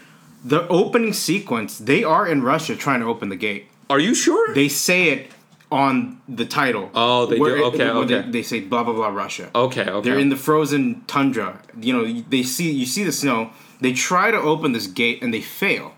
the 0.43 0.67
opening 0.67 1.13
sequence, 1.13 1.77
they 1.77 2.03
are 2.03 2.27
in 2.27 2.43
Russia 2.43 2.75
trying 2.75 2.99
to 2.99 3.05
open 3.07 3.29
the 3.29 3.35
gate. 3.37 3.67
are 3.89 3.99
you 3.99 4.13
sure? 4.15 4.53
They 4.53 4.67
say 4.67 5.09
it 5.09 5.31
on 5.71 6.19
the 6.27 6.45
title. 6.45 6.89
Oh, 6.93 7.25
they 7.25 7.35
do? 7.35 7.41
where 7.41 7.57
Okay, 7.63 7.77
They, 7.77 7.89
okay. 7.89 8.31
they 8.31 8.43
say 8.43 8.59
blah 8.59 8.83
blah 8.83 8.93
blah 8.93 9.07
Russia. 9.07 9.49
okay, 9.55 9.87
okay. 9.89 10.09
They're 10.09 10.19
in 10.19 10.29
the 10.29 10.35
frozen 10.37 11.03
tundra. 11.07 11.61
You 11.79 11.93
know, 11.93 12.21
they 12.29 12.43
see 12.43 12.69
you 12.71 12.85
see 12.85 13.03
the 13.03 13.11
snow. 13.11 13.51
They 13.81 13.93
try 13.93 14.31
to 14.31 14.37
open 14.37 14.73
this 14.73 14.87
gate 14.87 15.21
and 15.23 15.33
they 15.33 15.41
fail. 15.41 15.93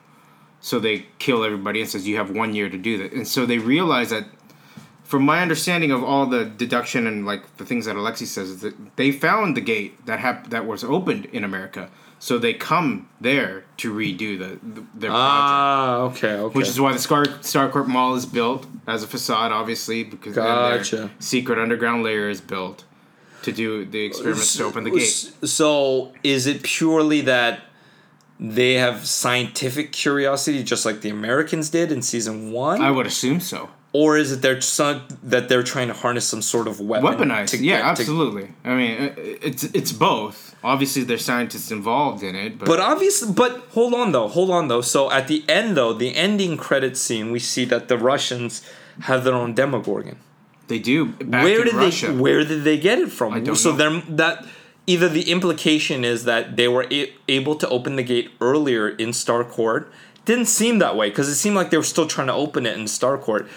So 0.62 0.80
they 0.80 1.06
kill 1.20 1.44
everybody 1.44 1.82
and 1.82 1.90
says 1.90 2.08
you 2.08 2.18
have 2.18 2.30
one 2.32 2.54
year 2.56 2.70
to 2.70 2.78
do 2.78 2.98
that. 3.00 3.14
And 3.14 3.28
so 3.28 3.46
they 3.46 3.58
realize 3.60 4.10
that 4.10 4.26
from 5.08 5.24
my 5.24 5.42
understanding 5.42 5.90
of 5.90 6.04
all 6.04 6.26
the 6.26 6.44
deduction 6.44 7.08
and 7.08 7.26
like 7.26 7.56
the 7.56 7.64
things 7.66 7.86
that 7.86 7.96
Alexei 7.96 8.26
says 8.26 8.50
is 8.50 8.62
that 8.62 8.76
they 8.98 9.10
found 9.10 9.56
the 9.56 9.62
gate 9.62 10.06
that 10.06 10.20
hap- 10.20 10.50
that 10.50 10.68
was 10.68 10.84
opened 10.84 11.26
in 11.28 11.46
America. 11.46 11.90
So 12.20 12.38
they 12.38 12.54
come 12.54 13.08
there 13.22 13.64
to 13.78 13.94
redo 13.94 14.38
the, 14.38 14.60
the 14.62 14.86
their 14.94 15.12
project. 15.12 15.14
Ah, 15.14 15.98
okay, 16.10 16.34
okay. 16.34 16.54
Which 16.58 16.68
is 16.68 16.82
why 16.82 16.92
the 16.92 17.00
Scar 17.00 17.24
Starcourt 17.24 17.88
Mall 17.88 18.16
is 18.16 18.26
built 18.26 18.68
as 18.86 19.02
a 19.02 19.08
facade, 19.08 19.54
obviously, 19.54 20.04
because 20.04 20.36
Gotcha. 20.36 21.10
secret 21.20 21.58
underground 21.58 22.04
layer 22.04 22.28
is 22.30 22.42
built 22.42 22.84
to 23.44 23.54
do 23.54 23.86
the 23.86 24.04
experiments 24.04 24.58
to 24.58 24.66
open 24.66 24.84
the 24.84 24.92
gate. 24.92 25.32
So 25.46 26.12
is 26.22 26.48
it 26.48 26.64
purely 26.64 27.22
that 27.22 27.62
they 28.40 28.74
have 28.76 29.06
scientific 29.08 29.92
curiosity, 29.92 30.64
just 30.64 30.86
like 30.86 31.02
the 31.02 31.10
Americans 31.10 31.70
did 31.70 31.92
in 31.92 32.02
season 32.02 32.52
one, 32.52 32.82
I 32.82 32.92
would 32.92 33.08
assume 33.08 33.40
so. 33.40 33.70
or 33.94 34.18
is 34.18 34.32
it 34.32 34.42
they're 34.42 34.62
some, 34.62 35.02
that 35.24 35.50
they're 35.50 35.64
trying 35.64 35.88
to 35.88 35.94
harness 35.94 36.28
some 36.28 36.42
sort 36.42 36.68
of 36.68 36.80
weapon? 36.80 37.08
Weaponized, 37.30 37.50
to 37.52 37.58
yeah, 37.58 37.78
to- 37.80 37.84
absolutely. 37.86 38.50
I 38.64 38.76
mean, 38.76 39.02
uh, 39.02 39.14
it's 39.18 39.64
it's 39.64 39.92
both. 39.92 40.56
Obviously, 40.64 41.04
there's 41.04 41.24
scientists 41.26 41.72
involved 41.72 42.24
in 42.24 42.36
it, 42.36 42.58
but, 42.60 42.68
But 42.68 42.80
obviously, 42.80 43.32
but 43.34 43.52
hold 43.72 43.94
on 43.94 44.12
though, 44.12 44.28
hold 44.28 44.50
on 44.52 44.68
though. 44.68 44.82
So 44.82 45.10
at 45.12 45.28
the 45.28 45.44
end 45.50 45.78
though, 45.78 45.94
the 45.94 46.16
ending 46.16 46.58
credit 46.58 46.98
scene, 46.98 47.32
we 47.32 47.40
see 47.40 47.66
that 47.66 47.88
the 47.88 47.98
Russians 47.98 48.62
have 49.02 49.24
their 49.24 49.34
own 49.36 49.54
Demogorgon. 49.54 50.18
they 50.68 50.80
do. 50.80 51.06
Back 51.06 51.44
where 51.46 51.60
in 51.62 51.66
did 51.68 51.74
Russia. 51.76 52.08
they 52.08 52.14
where 52.20 52.44
did 52.44 52.64
they 52.64 52.78
get 52.78 53.00
it 53.00 53.12
from 53.12 53.34
I 53.34 53.40
don't 53.40 53.56
so 53.56 53.72
know. 53.72 53.78
they're 53.78 54.02
that 54.18 54.46
either 54.88 55.08
the 55.08 55.30
implication 55.30 56.04
is 56.04 56.24
that 56.24 56.56
they 56.56 56.68
were 56.68 56.88
a- 56.90 57.14
able 57.28 57.56
to 57.56 57.70
open 57.70 57.98
the 57.98 58.04
gate 58.04 58.32
earlier 58.42 58.90
in 58.90 59.10
starcourt 59.10 59.88
didn't 60.28 60.46
seem 60.46 60.80
that 60.80 60.96
way 60.96 61.10
because 61.10 61.30
it 61.30 61.36
seemed 61.36 61.56
like 61.56 61.72
they 61.72 61.78
were 61.78 61.84
still 61.84 62.06
trying 62.06 62.28
to 62.28 62.34
open 62.34 62.66
it 62.66 62.78
in 62.78 62.84
Starcourt. 62.84 63.48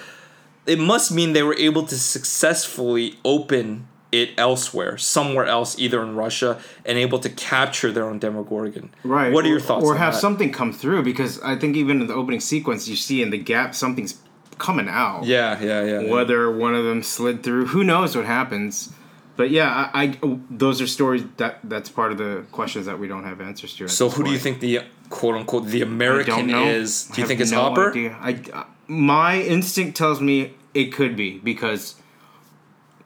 It 0.66 0.78
must 0.78 1.10
mean 1.10 1.32
they 1.32 1.42
were 1.42 1.56
able 1.56 1.84
to 1.86 1.98
successfully 1.98 3.18
open 3.24 3.88
it 4.12 4.30
elsewhere, 4.38 4.96
somewhere 4.96 5.46
else, 5.46 5.78
either 5.78 6.02
in 6.02 6.14
Russia, 6.14 6.60
and 6.84 6.96
able 6.96 7.18
to 7.18 7.28
capture 7.28 7.90
their 7.92 8.04
own 8.04 8.18
Demogorgon. 8.20 8.90
Right. 9.02 9.32
What 9.32 9.44
are 9.44 9.48
your 9.48 9.60
thoughts? 9.60 9.84
Or 9.84 9.92
on 9.92 9.98
have 9.98 10.14
that? 10.14 10.20
something 10.20 10.52
come 10.52 10.72
through 10.72 11.02
because 11.02 11.40
I 11.42 11.56
think 11.56 11.76
even 11.76 12.00
in 12.00 12.06
the 12.06 12.14
opening 12.14 12.40
sequence, 12.40 12.88
you 12.88 12.96
see 12.96 13.20
in 13.20 13.30
the 13.30 13.38
gap 13.38 13.74
something's 13.74 14.20
coming 14.58 14.88
out. 14.88 15.24
Yeah, 15.24 15.60
yeah, 15.60 15.82
yeah. 15.82 16.00
yeah. 16.00 16.10
Whether 16.10 16.50
one 16.50 16.76
of 16.76 16.84
them 16.84 17.02
slid 17.02 17.42
through, 17.42 17.66
who 17.66 17.82
knows 17.82 18.16
what 18.16 18.26
happens. 18.26 18.92
But 19.40 19.50
yeah, 19.50 19.90
I, 19.94 20.18
I 20.22 20.38
those 20.50 20.82
are 20.82 20.86
stories 20.86 21.24
that 21.38 21.60
that's 21.64 21.88
part 21.88 22.12
of 22.12 22.18
the 22.18 22.44
questions 22.52 22.84
that 22.84 22.98
we 22.98 23.08
don't 23.08 23.24
have 23.24 23.40
answers 23.40 23.74
to. 23.76 23.88
So 23.88 24.10
who 24.10 24.22
do 24.22 24.30
you 24.30 24.38
think 24.38 24.60
the 24.60 24.80
quote 25.08 25.34
unquote 25.34 25.64
the 25.64 25.80
American 25.80 26.50
is? 26.50 27.06
Do 27.06 27.22
you 27.22 27.26
think 27.26 27.40
it's 27.40 27.50
no 27.50 27.62
Hopper? 27.62 27.88
idea. 27.88 28.18
I, 28.20 28.38
uh, 28.52 28.64
my 28.86 29.40
instinct 29.40 29.96
tells 29.96 30.20
me 30.20 30.52
it 30.74 30.92
could 30.92 31.16
be 31.16 31.38
because 31.38 31.94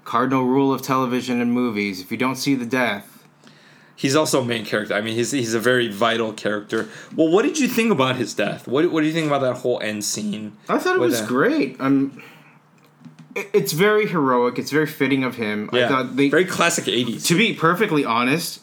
cardinal 0.04 0.42
rule 0.42 0.74
of 0.74 0.82
television 0.82 1.40
and 1.40 1.52
movies: 1.52 2.00
if 2.00 2.10
you 2.10 2.16
don't 2.16 2.34
see 2.34 2.56
the 2.56 2.66
death, 2.66 3.14
He's 3.96 4.16
also 4.16 4.42
a 4.42 4.44
main 4.44 4.64
character. 4.64 4.92
I 4.94 5.00
mean, 5.00 5.14
he's 5.14 5.30
he's 5.30 5.54
a 5.54 5.60
very 5.60 5.88
vital 5.88 6.32
character. 6.32 6.88
Well, 7.14 7.30
what 7.30 7.42
did 7.42 7.60
you 7.60 7.68
think 7.68 7.92
about 7.92 8.16
his 8.16 8.34
death? 8.34 8.66
What 8.66 8.90
what 8.90 9.02
do 9.02 9.06
you 9.06 9.12
think 9.12 9.28
about 9.28 9.42
that 9.42 9.58
whole 9.58 9.80
end 9.80 10.04
scene? 10.04 10.56
I 10.68 10.78
thought 10.78 10.96
it 10.96 11.00
was 11.00 11.20
that? 11.20 11.28
great. 11.28 11.76
It- 11.78 12.10
it's 13.34 13.72
very 13.72 14.06
heroic. 14.06 14.58
It's 14.58 14.70
very 14.70 14.86
fitting 14.86 15.24
of 15.24 15.36
him. 15.36 15.68
I 15.72 15.78
Yeah, 15.78 15.88
thought 15.88 16.16
they. 16.16 16.28
very 16.30 16.44
classic 16.44 16.84
'80s. 16.84 17.26
to 17.26 17.36
be 17.36 17.54
perfectly 17.54 18.04
honest, 18.04 18.60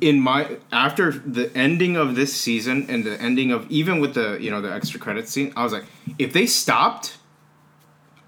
in 0.00 0.20
my 0.20 0.58
after 0.72 1.10
the 1.12 1.50
ending 1.56 1.96
of 1.96 2.16
this 2.16 2.34
season 2.34 2.86
and 2.88 3.04
the 3.04 3.20
ending 3.20 3.50
of 3.52 3.66
even 3.70 4.00
with 4.00 4.14
the 4.14 4.38
you 4.40 4.50
know 4.50 4.60
the 4.60 4.72
extra 4.72 4.98
credit 5.00 5.28
scene, 5.28 5.52
I 5.56 5.64
was 5.64 5.72
like, 5.72 5.84
if 6.18 6.32
they 6.32 6.46
stopped, 6.46 7.16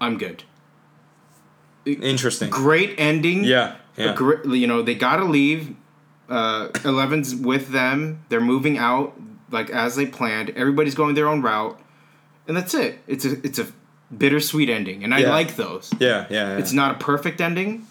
I'm 0.01 0.17
good. 0.17 0.43
Interesting. 1.85 2.49
Great 2.49 2.95
ending. 2.99 3.43
Yeah, 3.43 3.75
yeah. 3.97 4.13
gr- 4.13 4.45
you 4.53 4.67
know 4.67 4.81
they 4.81 4.95
gotta 4.95 5.25
leave. 5.25 5.75
Uh, 6.27 6.69
Eleven's 6.85 7.33
with 7.35 7.69
them. 7.69 8.23
They're 8.29 8.39
moving 8.41 8.77
out 8.77 9.19
like 9.49 9.69
as 9.71 9.95
they 9.95 10.05
planned. 10.05 10.51
Everybody's 10.51 10.93
going 10.93 11.15
their 11.15 11.27
own 11.27 11.41
route, 11.41 11.79
and 12.47 12.55
that's 12.55 12.75
it. 12.75 12.99
It's 13.07 13.25
a 13.25 13.43
it's 13.43 13.57
a 13.57 13.67
bittersweet 14.15 14.69
ending, 14.69 15.03
and 15.03 15.13
I 15.13 15.19
Yeah. 15.19 15.29
like 15.29 15.55
those. 15.55 15.91
Yeah, 15.99 16.25
yeah. 16.29 16.51
yeah. 16.53 16.57
It's 16.57 16.73
not 16.73 16.95
a 16.95 16.99
perfect 17.03 17.41
ending, 17.41 17.85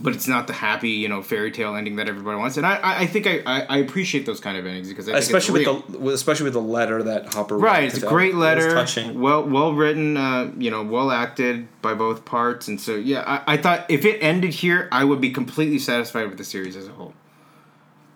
but 0.00 0.14
it's 0.14 0.26
not 0.28 0.46
the 0.46 0.52
happy 0.52 0.90
you 0.90 1.08
know 1.08 1.22
fairy 1.22 1.50
tale 1.50 1.74
ending 1.76 1.96
that 1.96 2.08
everybody 2.08 2.36
wants. 2.36 2.56
And 2.56 2.66
I 2.66 2.76
I, 2.76 2.98
I 3.00 3.06
think 3.06 3.26
I, 3.26 3.40
I 3.68 3.78
appreciate 3.78 4.26
those 4.26 4.40
kind 4.40 4.56
of 4.58 4.66
endings 4.66 4.88
because 4.88 5.08
I 5.08 5.12
think 5.12 5.22
especially 5.24 5.64
with 5.66 5.92
the 5.92 6.08
especially 6.08 6.44
with 6.44 6.52
the 6.54 6.60
letter 6.60 7.02
that 7.04 7.32
Hopper 7.32 7.56
wrote 7.56 7.62
Right, 7.64 7.84
it's 7.84 8.02
a 8.02 8.06
great 8.06 8.34
letter, 8.34 8.74
touching. 8.74 9.20
well 9.20 9.44
well 9.44 9.72
written, 9.72 10.16
uh, 10.16 10.50
you 10.58 10.70
know, 10.70 10.82
well 10.82 11.10
acted 11.10 11.68
by 11.82 11.94
both 11.94 12.24
parts, 12.24 12.68
and 12.68 12.80
so 12.80 12.94
yeah, 12.96 13.22
I, 13.46 13.54
I 13.54 13.56
thought 13.56 13.86
if 13.88 14.04
it 14.04 14.18
ended 14.20 14.54
here, 14.54 14.88
I 14.92 15.04
would 15.04 15.20
be 15.20 15.30
completely 15.30 15.78
satisfied 15.78 16.28
with 16.28 16.38
the 16.38 16.44
series 16.44 16.76
as 16.76 16.86
a 16.88 16.92
whole. 16.92 17.14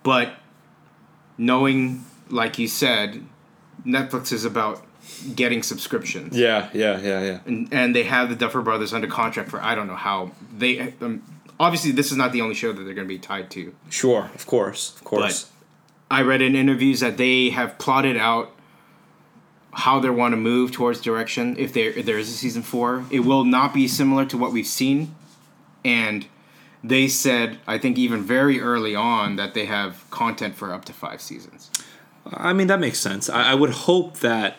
But 0.03 0.33
knowing, 1.37 2.05
like 2.29 2.57
you 2.59 2.67
said, 2.67 3.23
Netflix 3.85 4.31
is 4.31 4.45
about 4.45 4.83
getting 5.35 5.63
subscriptions, 5.63 6.37
Yeah, 6.37 6.69
yeah, 6.73 6.99
yeah, 6.99 7.21
yeah. 7.23 7.39
and, 7.45 7.67
and 7.73 7.95
they 7.95 8.03
have 8.03 8.29
the 8.29 8.35
Duffer 8.35 8.61
Brothers 8.61 8.93
under 8.93 9.07
contract 9.07 9.49
for 9.49 9.61
I 9.61 9.75
don't 9.75 9.87
know 9.87 9.95
how 9.95 10.31
they. 10.57 10.93
Um, 11.01 11.23
obviously, 11.59 11.91
this 11.91 12.11
is 12.11 12.17
not 12.17 12.31
the 12.31 12.41
only 12.41 12.55
show 12.55 12.71
that 12.73 12.83
they're 12.83 12.93
going 12.93 13.07
to 13.07 13.13
be 13.13 13.19
tied 13.19 13.49
to. 13.51 13.73
Sure, 13.89 14.29
of 14.35 14.45
course, 14.45 14.95
of 14.95 15.03
course. 15.03 15.49
I 16.09 16.21
read 16.21 16.41
in 16.41 16.55
interviews 16.55 17.01
that 17.01 17.17
they 17.17 17.49
have 17.49 17.77
plotted 17.77 18.15
out 18.17 18.51
how 19.73 19.99
they 19.99 20.09
want 20.09 20.31
to 20.31 20.37
move 20.37 20.71
towards 20.71 21.01
direction 21.01 21.55
if 21.57 21.73
there 21.73 21.91
if 21.91 22.05
there 22.05 22.17
is 22.17 22.29
a 22.29 22.33
season 22.33 22.61
four. 22.63 23.05
It 23.11 23.21
will 23.21 23.43
not 23.43 23.73
be 23.73 23.87
similar 23.87 24.25
to 24.25 24.37
what 24.37 24.51
we've 24.51 24.65
seen, 24.67 25.13
and 25.83 26.25
they 26.83 27.07
said 27.07 27.59
I 27.67 27.77
think 27.77 27.97
even 27.97 28.23
very 28.23 28.59
early 28.61 28.95
on 28.95 29.35
that 29.35 29.53
they 29.53 29.65
have 29.65 30.09
content 30.09 30.55
for 30.55 30.73
up 30.73 30.85
to 30.85 30.93
five 30.93 31.21
seasons. 31.21 31.69
I 32.31 32.53
mean, 32.53 32.67
that 32.67 32.79
makes 32.79 32.99
sense. 32.99 33.29
I, 33.29 33.51
I 33.51 33.55
would 33.55 33.69
hope 33.69 34.17
that 34.19 34.57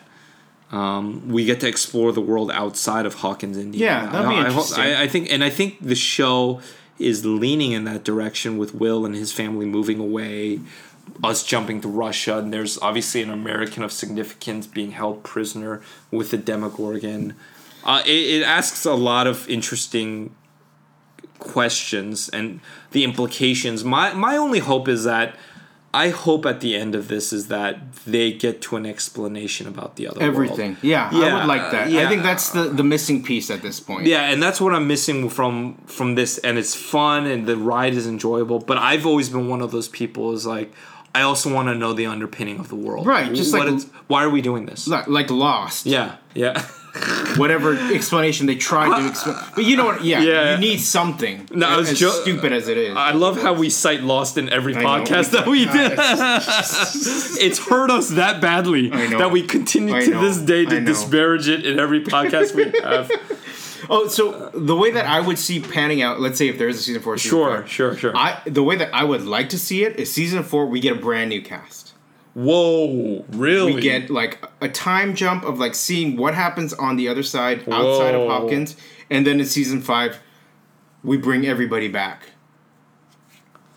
um, 0.70 1.28
we 1.28 1.44
get 1.44 1.60
to 1.60 1.68
explore 1.68 2.12
the 2.12 2.20
world 2.20 2.50
outside 2.50 3.06
of 3.06 3.14
Hawkins, 3.14 3.56
Indiana. 3.56 4.04
Yeah, 4.04 4.10
that'd 4.10 4.28
be 4.28 4.36
I, 4.36 4.42
I 4.42 4.46
interesting. 4.46 4.84
I, 4.84 5.02
I 5.02 5.08
think, 5.08 5.32
and 5.32 5.42
I 5.42 5.50
think 5.50 5.78
the 5.80 5.94
show 5.94 6.60
is 6.98 7.24
leaning 7.24 7.72
in 7.72 7.84
that 7.84 8.04
direction 8.04 8.58
with 8.58 8.74
Will 8.74 9.06
and 9.06 9.14
his 9.14 9.32
family 9.32 9.64
moving 9.66 9.98
away, 9.98 10.60
us 11.24 11.42
jumping 11.42 11.80
to 11.80 11.88
Russia, 11.88 12.38
and 12.38 12.52
there's 12.52 12.78
obviously 12.78 13.22
an 13.22 13.30
American 13.30 13.82
of 13.82 13.92
significance 13.92 14.66
being 14.66 14.90
held 14.90 15.22
prisoner 15.22 15.80
with 16.10 16.30
the 16.30 16.38
Demogorgon. 16.38 17.34
Uh, 17.84 18.02
it, 18.04 18.40
it 18.40 18.42
asks 18.42 18.84
a 18.84 18.94
lot 18.94 19.26
of 19.26 19.48
interesting 19.48 20.34
questions 21.38 22.28
and 22.28 22.60
the 22.90 23.04
implications. 23.04 23.84
My 23.84 24.12
my 24.12 24.36
only 24.36 24.58
hope 24.58 24.88
is 24.88 25.04
that 25.04 25.36
I 25.94 26.10
hope 26.10 26.44
at 26.44 26.60
the 26.60 26.76
end 26.76 26.94
of 26.94 27.08
this 27.08 27.32
is 27.32 27.48
that 27.48 27.94
they 28.06 28.30
get 28.32 28.60
to 28.62 28.76
an 28.76 28.84
explanation 28.84 29.66
about 29.66 29.96
the 29.96 30.06
other 30.08 30.22
Everything, 30.22 30.72
world. 30.72 30.84
yeah, 30.84 31.08
I 31.10 31.34
would 31.34 31.46
like 31.46 31.70
that. 31.70 31.86
I 31.86 31.90
yeah. 31.90 32.08
think 32.10 32.22
that's 32.22 32.50
the 32.50 32.64
the 32.64 32.84
missing 32.84 33.22
piece 33.24 33.50
at 33.50 33.62
this 33.62 33.80
point. 33.80 34.06
Yeah, 34.06 34.30
and 34.30 34.42
that's 34.42 34.60
what 34.60 34.74
I'm 34.74 34.86
missing 34.86 35.30
from 35.30 35.76
from 35.86 36.14
this. 36.14 36.36
And 36.38 36.58
it's 36.58 36.74
fun 36.74 37.26
and 37.26 37.46
the 37.46 37.56
ride 37.56 37.94
is 37.94 38.06
enjoyable. 38.06 38.58
But 38.58 38.76
I've 38.78 39.06
always 39.06 39.28
been 39.30 39.48
one 39.48 39.62
of 39.62 39.70
those 39.70 39.88
people 39.88 40.32
is 40.34 40.44
like 40.46 40.72
I 41.14 41.22
also 41.22 41.52
want 41.52 41.68
to 41.68 41.74
know 41.74 41.94
the 41.94 42.04
underpinning 42.06 42.58
of 42.60 42.68
the 42.68 42.76
world. 42.76 43.06
Right, 43.06 43.32
just 43.34 43.52
What 43.52 43.66
like- 43.66 43.74
it's- 43.76 43.90
why 44.08 44.24
are 44.24 44.30
we 44.30 44.42
doing 44.42 44.66
this? 44.66 44.86
Like, 44.86 45.08
like 45.08 45.30
Lost, 45.30 45.86
Yeah, 45.86 46.16
yeah. 46.34 46.64
whatever 47.36 47.74
explanation 47.92 48.46
they 48.46 48.56
tried 48.56 48.88
to 48.98 49.04
uh, 49.06 49.08
explain. 49.08 49.36
But 49.54 49.64
you 49.64 49.76
know 49.76 49.84
what? 49.86 50.04
Yeah, 50.04 50.20
Yeah. 50.20 50.54
you 50.54 50.58
need 50.60 50.78
something. 50.78 51.48
No, 51.52 51.80
as 51.80 51.98
jo- 51.98 52.10
stupid 52.10 52.52
as 52.52 52.68
it 52.68 52.76
is. 52.78 52.96
I 52.96 53.12
love 53.12 53.40
how 53.40 53.52
we 53.54 53.70
cite 53.70 54.02
Lost 54.02 54.38
in 54.38 54.48
every 54.48 54.74
I 54.76 54.82
know. 54.82 54.88
podcast 55.04 55.30
that 55.30 55.46
we 55.46 55.64
did. 55.78 55.92
It's- 55.92 57.36
it's 57.40 57.58
hurt 57.58 57.90
us 57.90 58.10
that 58.10 58.40
badly 58.40 58.88
that 58.88 59.30
we 59.30 59.42
continue 59.42 60.00
to 60.00 60.10
this 60.18 60.38
day 60.38 60.64
to 60.64 60.80
disparage 60.80 61.48
it 61.48 61.64
in 61.64 61.78
every 61.78 62.02
podcast 62.02 62.54
we 62.54 62.64
have. 62.80 63.10
Oh, 63.90 64.06
so 64.06 64.50
the 64.52 64.76
way 64.76 64.90
that 64.90 65.06
I 65.06 65.18
would 65.20 65.38
see 65.38 65.60
panning 65.60 66.02
out, 66.02 66.20
let's 66.20 66.36
say 66.36 66.48
if 66.48 66.58
there 66.58 66.68
is 66.68 66.78
a 66.78 66.82
season 66.82 67.00
four, 67.00 67.16
season 67.16 67.30
Sure, 67.38 67.56
five, 67.60 67.70
sure, 67.70 67.96
sure. 67.96 68.14
I 68.14 68.42
the 68.44 68.62
way 68.62 68.76
that 68.76 68.92
I 68.92 69.02
would 69.04 69.22
like 69.24 69.48
to 69.50 69.58
see 69.58 69.82
it 69.82 69.96
is 69.96 70.12
season 70.12 70.42
four. 70.42 70.66
We 70.66 70.80
get 70.80 70.96
a 70.98 71.00
brand 71.00 71.30
new 71.30 71.40
cast. 71.40 71.87
Whoa, 72.38 73.24
really? 73.30 73.74
We 73.74 73.80
get 73.80 74.10
like 74.10 74.44
a 74.60 74.68
time 74.68 75.16
jump 75.16 75.42
of 75.42 75.58
like 75.58 75.74
seeing 75.74 76.16
what 76.16 76.34
happens 76.34 76.72
on 76.72 76.94
the 76.94 77.08
other 77.08 77.24
side 77.24 77.60
outside 77.62 78.14
Whoa. 78.14 78.26
of 78.26 78.30
Hopkins, 78.30 78.76
and 79.10 79.26
then 79.26 79.40
in 79.40 79.46
season 79.46 79.80
five, 79.82 80.20
we 81.02 81.16
bring 81.16 81.44
everybody 81.46 81.88
back. 81.88 82.28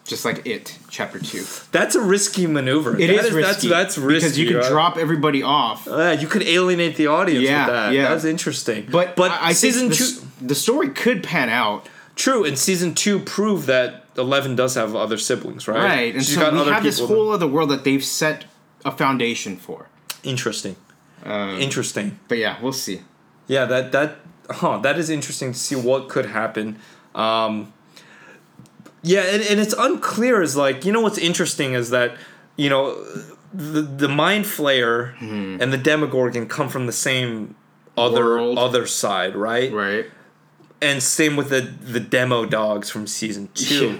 Just 0.06 0.26
like 0.26 0.46
it, 0.46 0.78
chapter 0.90 1.18
two. 1.18 1.44
That's 1.72 1.96
a 1.96 2.02
risky 2.02 2.46
maneuver. 2.46 3.00
It 3.00 3.08
That 3.08 3.26
is 3.26 3.32
risky 3.32 3.68
That's, 3.70 3.96
that's 3.96 3.98
risky. 3.98 4.20
because 4.20 4.38
you 4.40 4.48
can 4.48 4.58
right? 4.58 4.70
drop 4.70 4.98
everybody 4.98 5.42
off. 5.42 5.88
Uh, 5.88 6.16
you 6.20 6.28
could 6.28 6.44
alienate 6.44 6.98
the 6.98 7.08
audience 7.08 7.44
Yeah, 7.44 7.66
with 7.66 7.76
that. 7.76 7.94
yeah. 7.94 8.10
That's 8.10 8.26
interesting. 8.26 8.88
But 8.92 9.16
but 9.16 9.32
I, 9.32 9.48
I 9.48 9.54
season 9.54 9.90
the, 9.90 9.96
two, 9.96 10.06
the 10.40 10.56
story 10.56 10.90
could 10.90 11.24
pan 11.24 11.50
out. 11.50 11.90
true, 12.16 12.44
and 12.46 12.60
season 12.60 12.94
two 12.94 13.18
proved 13.20 13.66
that 13.68 14.06
Eleven 14.18 14.56
does 14.56 14.76
have 14.76 14.96
other 14.96 15.18
siblings, 15.18 15.68
right? 15.68 15.78
Right, 15.84 16.14
and 16.14 16.24
She's 16.24 16.36
so 16.36 16.42
got 16.42 16.54
we 16.54 16.60
other 16.60 16.74
have 16.74 16.84
this 16.84 17.00
whole 17.00 17.32
other 17.32 17.48
world 17.48 17.70
that 17.70 17.86
they've 17.86 18.04
set 18.04 18.44
a 18.86 18.92
foundation 18.92 19.58
for. 19.58 19.88
Interesting. 20.24 20.76
Um, 21.24 21.60
Interesting. 21.60 22.20
But 22.28 22.38
yeah, 22.40 22.58
we'll 22.62 22.74
see. 22.74 23.02
Yeah, 23.48 23.66
that 23.66 23.92
that 23.92 24.18
huh, 24.50 24.80
that 24.80 24.98
is 24.98 25.10
interesting 25.10 25.54
to 25.54 25.60
see 25.60 25.76
what 25.76 26.10
could 26.10 26.28
happen. 26.28 26.78
Um, 27.14 27.74
yeah, 29.04 29.22
and, 29.22 29.42
and 29.44 29.60
it's 29.60 29.74
unclear 29.78 30.42
is 30.42 30.56
like 30.56 30.86
you 30.86 30.92
know 30.92 31.02
what's 31.02 31.18
interesting 31.18 31.74
is 31.74 31.90
that 31.90 32.16
you 32.56 32.70
know 32.70 33.04
the 33.54 33.82
the 33.82 34.08
mind 34.08 34.46
flayer 34.46 35.20
and 35.22 35.74
the 35.74 35.78
demogorgon 35.78 36.48
come 36.48 36.70
from 36.70 36.86
the 36.86 36.92
same 36.94 37.56
other 37.98 38.26
World. 38.26 38.58
other 38.58 38.88
side, 38.88 39.36
right? 39.36 39.72
Right. 39.72 40.06
And 40.82 41.04
same 41.04 41.36
with 41.36 41.50
the 41.50 41.62
the 41.62 42.00
demo 42.00 42.46
dogs 42.46 42.90
from 42.90 43.06
season 43.08 43.50
two. 43.54 43.88
Yeah. 43.90 44.00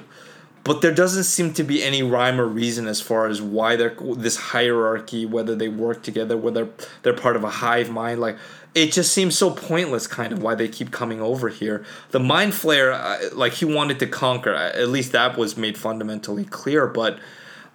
But 0.64 0.82
there 0.82 0.94
doesn't 0.94 1.24
seem 1.24 1.54
to 1.54 1.64
be 1.64 1.82
any 1.82 2.04
rhyme 2.04 2.40
or 2.40 2.46
reason 2.46 2.88
as 2.88 3.02
far 3.02 3.28
as 3.28 3.42
why 3.42 3.76
they're 3.76 3.96
this 4.16 4.38
hierarchy, 4.38 5.26
whether 5.26 5.56
they 5.56 5.70
work 5.70 6.04
together, 6.04 6.38
whether 6.38 6.70
they're 7.02 7.14
part 7.14 7.36
of 7.36 7.44
a 7.44 7.50
hive 7.50 7.90
mind. 7.90 8.22
Like 8.22 8.38
it 8.76 8.92
just 8.92 9.12
seems 9.12 9.38
so 9.38 9.50
pointless, 9.50 10.06
kind 10.06 10.32
of 10.32 10.42
why 10.42 10.54
they 10.56 10.68
keep 10.68 10.92
coming 10.92 11.20
over 11.20 11.50
here. 11.50 11.84
The 12.12 12.20
mind 12.20 12.54
flayer, 12.54 12.94
uh, 12.94 13.36
like 13.36 13.54
he 13.54 13.66
wanted 13.66 14.00
to 14.00 14.08
conquer. 14.08 14.54
uh, 14.54 14.70
At 14.70 14.90
least 14.90 15.12
that 15.14 15.36
was 15.38 15.58
made 15.58 15.78
fundamentally 15.80 16.46
clear, 16.46 16.86
but 16.86 17.16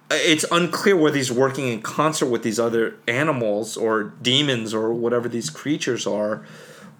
uh, 0.09 0.15
it's 0.15 0.45
unclear 0.49 0.95
whether 0.95 1.17
he's 1.17 1.31
working 1.31 1.67
in 1.67 1.81
concert 1.81 2.27
with 2.27 2.41
these 2.41 2.57
other 2.57 2.95
animals 3.05 3.75
or 3.75 4.13
demons 4.21 4.73
or 4.73 4.93
whatever 4.93 5.27
these 5.27 5.49
creatures 5.49 6.07
are. 6.07 6.45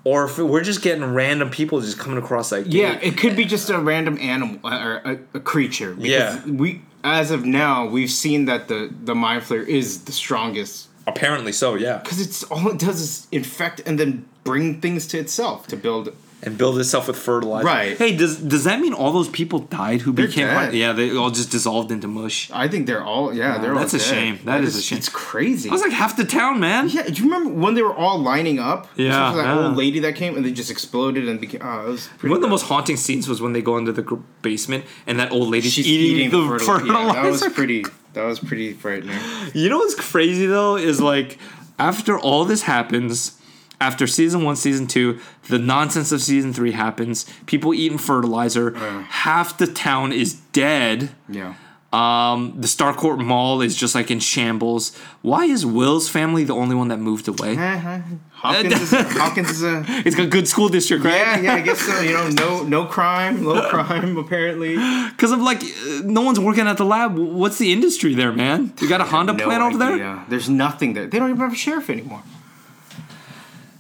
Or 0.08 0.26
if 0.26 0.38
we're 0.38 0.64
just 0.64 0.82
getting 0.82 1.04
random 1.04 1.50
people 1.50 1.82
just 1.82 2.00
coming 2.00 2.18
across 2.18 2.52
like 2.52 2.66
Yeah, 2.68 2.98
it 3.02 3.18
could 3.18 3.36
be 3.36 3.46
just 3.46 3.70
a 3.70 3.78
random 3.78 4.18
animal 4.20 4.60
uh, 4.64 4.84
or 4.84 4.96
a, 5.04 5.20
a 5.34 5.40
creature. 5.40 5.94
Because 5.94 6.10
Yeah. 6.10 6.46
We, 6.46 6.82
as 7.04 7.32
of 7.32 7.46
now, 7.46 7.86
we've 7.86 8.12
seen 8.12 8.46
that 8.46 8.70
the 8.70 8.90
the 9.04 9.16
mind 9.16 9.44
flayer 9.44 9.66
is 9.68 10.06
the 10.06 10.14
strongest 10.14 10.88
Apparently 11.08 11.54
so, 11.54 11.76
yeah. 11.76 11.98
Because 11.98 12.20
it's 12.20 12.44
all 12.44 12.68
it 12.68 12.80
does 12.80 13.00
is 13.00 13.28
infect 13.32 13.82
and 13.86 13.98
then 13.98 14.26
bring 14.44 14.82
things 14.82 15.08
to 15.08 15.18
itself 15.18 15.66
to 15.68 15.78
build. 15.78 16.14
And 16.44 16.56
build 16.56 16.78
itself 16.78 17.08
with 17.08 17.18
fertilizer. 17.18 17.66
Right. 17.66 17.98
Hey, 17.98 18.16
does 18.16 18.38
does 18.38 18.64
that 18.66 18.80
mean 18.80 18.94
all 18.94 19.12
those 19.12 19.28
people 19.28 19.58
died 19.58 20.02
who 20.02 20.12
They're 20.12 20.28
became? 20.28 20.46
dead. 20.46 20.72
Yeah, 20.76 20.94
they 20.94 21.16
all 21.18 21.32
just 21.32 21.50
dissolved 21.50 21.92
into 21.92 22.08
mush. 22.08 22.52
I 22.52 22.68
think 22.68 22.86
they're 22.86 23.04
all 23.04 23.34
yeah. 23.34 23.58
They're 23.58 23.74
all 23.74 23.80
that's 23.80 23.96
all 23.96 24.00
a 24.00 24.04
dead. 24.04 24.10
shame. 24.14 24.40
That 24.46 24.64
is 24.64 24.76
a 24.76 24.82
shame. 24.84 25.00
It's 25.00 25.10
crazy. 25.10 25.68
I 25.68 25.74
was 25.74 25.82
like 25.82 25.92
half 25.92 26.16
the 26.16 26.26
town, 26.26 26.60
man. 26.60 26.90
yeah, 26.90 27.04
do 27.08 27.14
you 27.14 27.24
remember 27.24 27.50
when 27.60 27.74
they 27.74 27.82
were 27.82 27.96
all 27.96 28.20
lining 28.20 28.60
up? 28.60 28.88
Yeah, 28.96 29.34
that 29.34 29.46
yeah. 29.46 29.66
old 29.66 29.78
lady 29.78 30.00
that 30.02 30.16
came 30.16 30.36
and 30.36 30.46
they 30.46 30.52
just 30.52 30.70
exploded 30.70 31.28
and 31.28 31.42
became. 31.42 31.62
Oh, 31.64 31.86
it 31.88 31.90
was 31.90 32.08
pretty. 32.20 32.30
One 32.30 32.38
of 32.38 32.42
the 32.44 32.50
most 32.50 32.64
haunting 32.68 32.98
scenes 32.98 33.28
was 33.28 33.42
when 33.42 33.54
they 33.54 33.64
go 33.64 33.78
into 33.78 33.92
the 33.92 34.04
basement 34.44 34.86
and 35.08 35.20
that 35.20 35.32
old 35.32 35.50
lady 35.50 35.70
She's 35.70 35.88
eating, 35.88 36.30
the 36.30 36.38
fertil- 36.38 36.66
fertilizer. 36.66 37.16
Yeah, 37.18 37.24
that 37.24 37.32
was 37.32 37.44
pretty. 37.52 37.84
That 38.14 38.26
was 38.26 38.40
pretty 38.40 38.74
frightening. 38.74 39.18
You 39.56 39.70
know 39.70 39.80
what's 39.80 39.96
crazy 39.96 40.46
though 40.46 40.76
is 40.76 41.02
like 41.02 41.40
after 41.80 42.18
all 42.20 42.46
this 42.46 42.62
happens, 42.64 43.37
after 43.80 44.08
season 44.08 44.44
one, 44.44 44.56
season 44.56 44.88
two, 44.88 45.20
the 45.50 45.60
nonsense 45.60 46.12
of 46.12 46.22
season 46.22 46.54
three 46.54 46.72
happens. 46.72 47.26
People 47.46 47.74
eating 47.74 47.98
fertilizer. 47.98 48.72
half 49.10 49.58
the 49.58 49.68
town 49.68 50.12
is 50.12 50.34
dead. 50.54 51.12
Yeah. 51.30 51.54
Um, 51.94 52.54
the 52.58 52.68
Starcourt 52.68 53.24
Mall 53.24 53.62
is 53.62 53.74
just 53.76 53.96
like 53.96 54.12
in 54.12 54.20
shambles. 54.20 54.96
Why 55.22 55.46
is 55.46 55.66
Will's 55.66 56.10
family 56.10 56.44
the 56.44 56.54
only 56.54 56.76
one 56.76 56.90
that 56.90 56.98
moved 57.00 57.30
away? 57.30 57.56
Hawkins 57.56 58.74
is, 58.74 58.92
Hawkins 58.92 59.50
is 59.52 59.64
a. 59.64 59.86
It's 60.06 60.16
got 60.16 60.30
good 60.30 60.50
school 60.50 60.68
district, 60.68 61.06
right? 61.06 61.16
Yeah, 61.16 61.40
yeah, 61.40 61.54
I 61.56 61.62
guess 61.62 61.80
so. 61.80 62.02
You 62.02 62.14
know, 62.14 62.30
no, 62.44 62.64
no 62.64 62.86
crime, 62.86 63.44
low 63.46 63.70
crime, 63.70 64.18
apparently. 64.18 64.76
Because 65.10 65.32
I'm 65.32 65.44
like, 65.44 65.64
uh, 65.64 66.02
no 66.04 66.22
one's 66.22 66.40
working 66.42 66.68
at 66.68 66.76
the 66.78 66.86
lab. 66.86 67.18
What's 67.18 67.58
the 67.58 67.72
industry 67.72 68.14
there, 68.14 68.34
man? 68.34 68.74
You 68.82 68.90
got 68.90 69.00
a 69.00 69.06
Honda 69.06 69.34
No 69.34 69.46
plant 69.46 69.64
over 69.64 69.78
there? 69.78 69.94
idea. 69.94 70.26
There's 70.28 70.50
nothing 70.50 70.94
there. 70.94 71.08
They 71.08 71.20
don't 71.20 71.30
even 71.30 71.40
have 71.40 71.54
a 71.54 71.56
sheriff 71.56 71.90
anymore. 71.90 72.22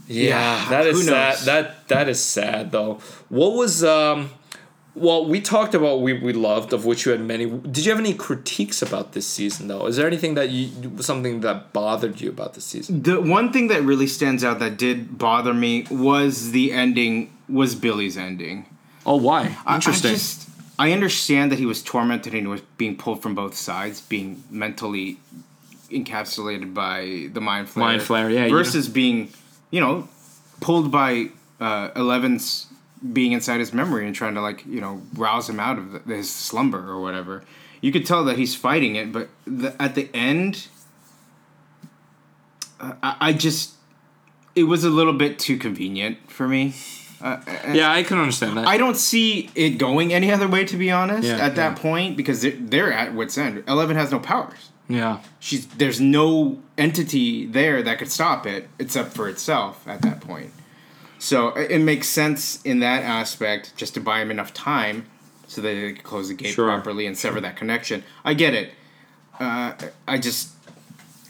Yeah, 0.08 0.70
that 0.70 0.86
is 0.88 1.06
sad. 1.06 1.38
That 1.46 1.88
that 1.89 2.10
is 2.10 2.24
sad 2.24 2.72
though. 2.72 3.00
What 3.30 3.54
was 3.54 3.84
um? 3.84 4.32
Well, 4.96 5.26
we 5.26 5.41
talked 5.41 5.76
about 5.76 6.02
we 6.02 6.13
we 6.13 6.34
loved 6.34 6.74
of 6.74 6.86
which 6.86 7.06
you 7.06 7.12
had 7.12 7.22
many. 7.22 7.46
Did 7.46 7.86
you 7.86 7.91
have 7.91 8.00
any 8.00 8.13
critiques 8.15 8.82
about 8.82 9.12
this 9.12 9.28
season 9.28 9.67
though? 9.67 9.86
Is 9.86 9.96
there 9.96 10.08
anything 10.08 10.34
that 10.36 10.50
you 10.50 10.70
something 11.02 11.41
that 11.41 11.72
bothered 11.72 12.20
you 12.20 12.30
about 12.30 12.56
this 12.56 12.65
season? 12.65 13.04
The 13.04 13.22
one 13.22 13.52
thing 13.54 13.67
that 13.67 13.84
really 13.84 14.08
stands 14.08 14.43
out 14.43 14.60
that 14.60 14.78
did 14.78 15.17
bother 15.17 15.54
me 15.54 15.86
was 15.91 16.52
the 16.52 16.72
ending. 16.72 17.32
Was 17.48 17.76
Billy's 17.76 18.17
ending? 18.17 18.65
Oh, 19.06 19.15
why? 19.17 19.56
I- 19.65 19.76
Interesting. 19.76 20.12
I, 20.12 20.13
just 20.15 20.50
I 20.80 20.91
understand 20.91 21.52
that 21.52 21.60
he 21.60 21.65
was 21.65 21.82
tormented 21.84 22.34
and 22.34 22.41
he 22.41 22.48
was 22.48 22.62
being 22.78 22.98
pulled 22.98 23.22
from 23.22 23.36
both 23.36 23.56
sides, 23.56 24.02
being 24.02 24.43
mentally 24.50 25.17
encapsulated 25.91 26.74
by 26.74 27.30
the 27.32 27.41
mind 27.41 27.67
flayer. 27.67 27.78
Mind 27.78 28.02
flayer, 28.02 28.34
yeah, 28.34 28.46
you 28.46 28.52
Versus 28.52 28.88
being, 28.89 29.32
you 29.71 29.80
know, 29.80 30.08
pulled 30.60 30.91
by 30.91 31.30
uh, 31.60 31.89
Eleven's 31.95 32.67
being 33.13 33.32
inside 33.32 33.60
his 33.60 33.73
memory 33.73 34.06
and 34.06 34.15
trying 34.15 34.34
to 34.34 34.41
like 34.41 34.65
you 34.65 34.82
know 34.82 35.01
rouse 35.13 35.49
him 35.49 35.60
out 35.60 35.77
of 35.77 36.08
the, 36.08 36.15
his 36.15 36.34
slumber 36.34 36.89
or 36.89 37.01
whatever. 37.01 37.43
You 37.82 37.91
could 37.91 38.06
tell 38.06 38.25
that 38.25 38.38
he's 38.38 38.56
fighting 38.56 38.95
it, 38.95 39.12
but 39.12 39.30
the, 39.45 39.80
at 39.80 39.93
the 39.93 40.10
end, 40.13 40.67
uh, 42.80 42.93
I, 43.03 43.15
I 43.19 43.34
just 43.34 43.75
it 44.56 44.63
was 44.63 44.84
a 44.84 44.89
little 44.89 45.13
bit 45.13 45.38
too 45.38 45.58
convenient 45.58 46.32
for 46.32 46.47
me. 46.47 46.73
Uh, 47.21 47.41
yeah, 47.71 47.91
I 47.91 48.03
can 48.03 48.19
understand 48.19 48.58
that. 48.58 48.67
I 48.67 48.77
don't 48.77 48.97
see 48.97 49.49
it 49.56 49.71
going 49.71 50.13
any 50.13 50.32
other 50.32 50.47
way, 50.47 50.65
to 50.65 50.77
be 50.77 50.91
honest. 50.91 51.27
Yeah, 51.27 51.38
at 51.38 51.56
that 51.56 51.77
point, 51.77 52.15
because 52.15 52.41
they're, 52.41 52.51
they're 52.51 52.93
at 52.93 53.13
wits 53.13 53.38
end. 53.38 53.63
Eleven 53.67 53.95
has 53.95 54.12
no 54.12 54.19
powers. 54.19 54.69
Yeah. 54.88 55.19
She's 55.39 55.65
there's 55.67 56.00
no 56.00 56.60
entity 56.78 57.45
there 57.45 57.82
that 57.84 58.00
could 58.00 58.12
stop 58.12 58.45
it 58.45 58.69
except 58.80 59.13
for 59.13 59.28
itself 59.30 59.88
at 59.88 60.02
that 60.02 60.21
point. 60.21 60.52
So 61.19 61.50
it, 61.50 61.71
it 61.71 61.80
makes 61.80 62.08
sense 62.08 62.62
in 62.63 62.80
that 62.80 63.04
aspect, 63.04 63.73
just 63.76 63.93
to 63.95 64.00
buy 64.00 64.21
him 64.21 64.30
enough 64.32 64.54
time 64.54 65.06
so 65.47 65.62
that 65.62 65.69
they 65.73 65.93
could 65.93 66.04
close 66.04 66.28
the 66.28 66.34
gate 66.36 66.54
Sure. 66.54 66.67
properly 66.67 67.06
and 67.08 67.17
sever 67.17 67.41
that 67.41 67.56
connection. 67.56 68.04
I 68.23 68.34
get 68.34 68.54
it. 68.54 68.71
Uh, 69.39 69.73
I 70.08 70.17
just, 70.17 70.50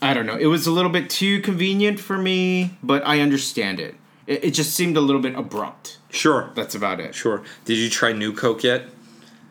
I 0.01 0.13
don't 0.13 0.25
know. 0.25 0.35
It 0.37 0.47
was 0.47 0.65
a 0.67 0.71
little 0.71 0.91
bit 0.91 1.09
too 1.09 1.39
convenient 1.41 1.99
for 1.99 2.17
me, 2.17 2.77
but 2.83 3.05
I 3.05 3.19
understand 3.19 3.79
it. 3.79 3.95
It, 4.25 4.43
it 4.45 4.51
just 4.51 4.73
seemed 4.73 4.97
a 4.97 5.01
little 5.01 5.21
bit 5.21 5.35
abrupt. 5.35 5.99
Sure. 6.09 6.51
That's 6.55 6.73
about 6.75 6.99
it. 6.99 7.13
Sure. 7.15 7.43
Did 7.65 7.77
you 7.77 7.89
try 7.89 8.11
New 8.11 8.33
Coke 8.33 8.63
yet? 8.63 8.83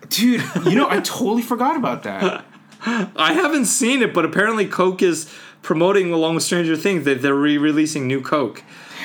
Dude, 0.08 0.42
you 0.66 0.74
know, 0.74 0.88
I 0.90 1.00
totally 1.00 1.42
forgot 1.42 1.76
about 1.76 2.02
that. 2.04 2.35
I 3.16 3.32
haven't 3.32 3.66
seen 3.66 4.02
it, 4.02 4.14
but 4.14 4.24
apparently 4.24 4.66
Coke 4.66 5.02
is 5.02 5.32
promoting 5.62 6.12
along 6.12 6.36
with 6.36 6.44
Stranger 6.44 6.76
Things 6.76 7.04
that 7.04 7.22
they're 7.22 7.34
re-releasing 7.34 8.06
New 8.06 8.20
Coke. 8.20 8.62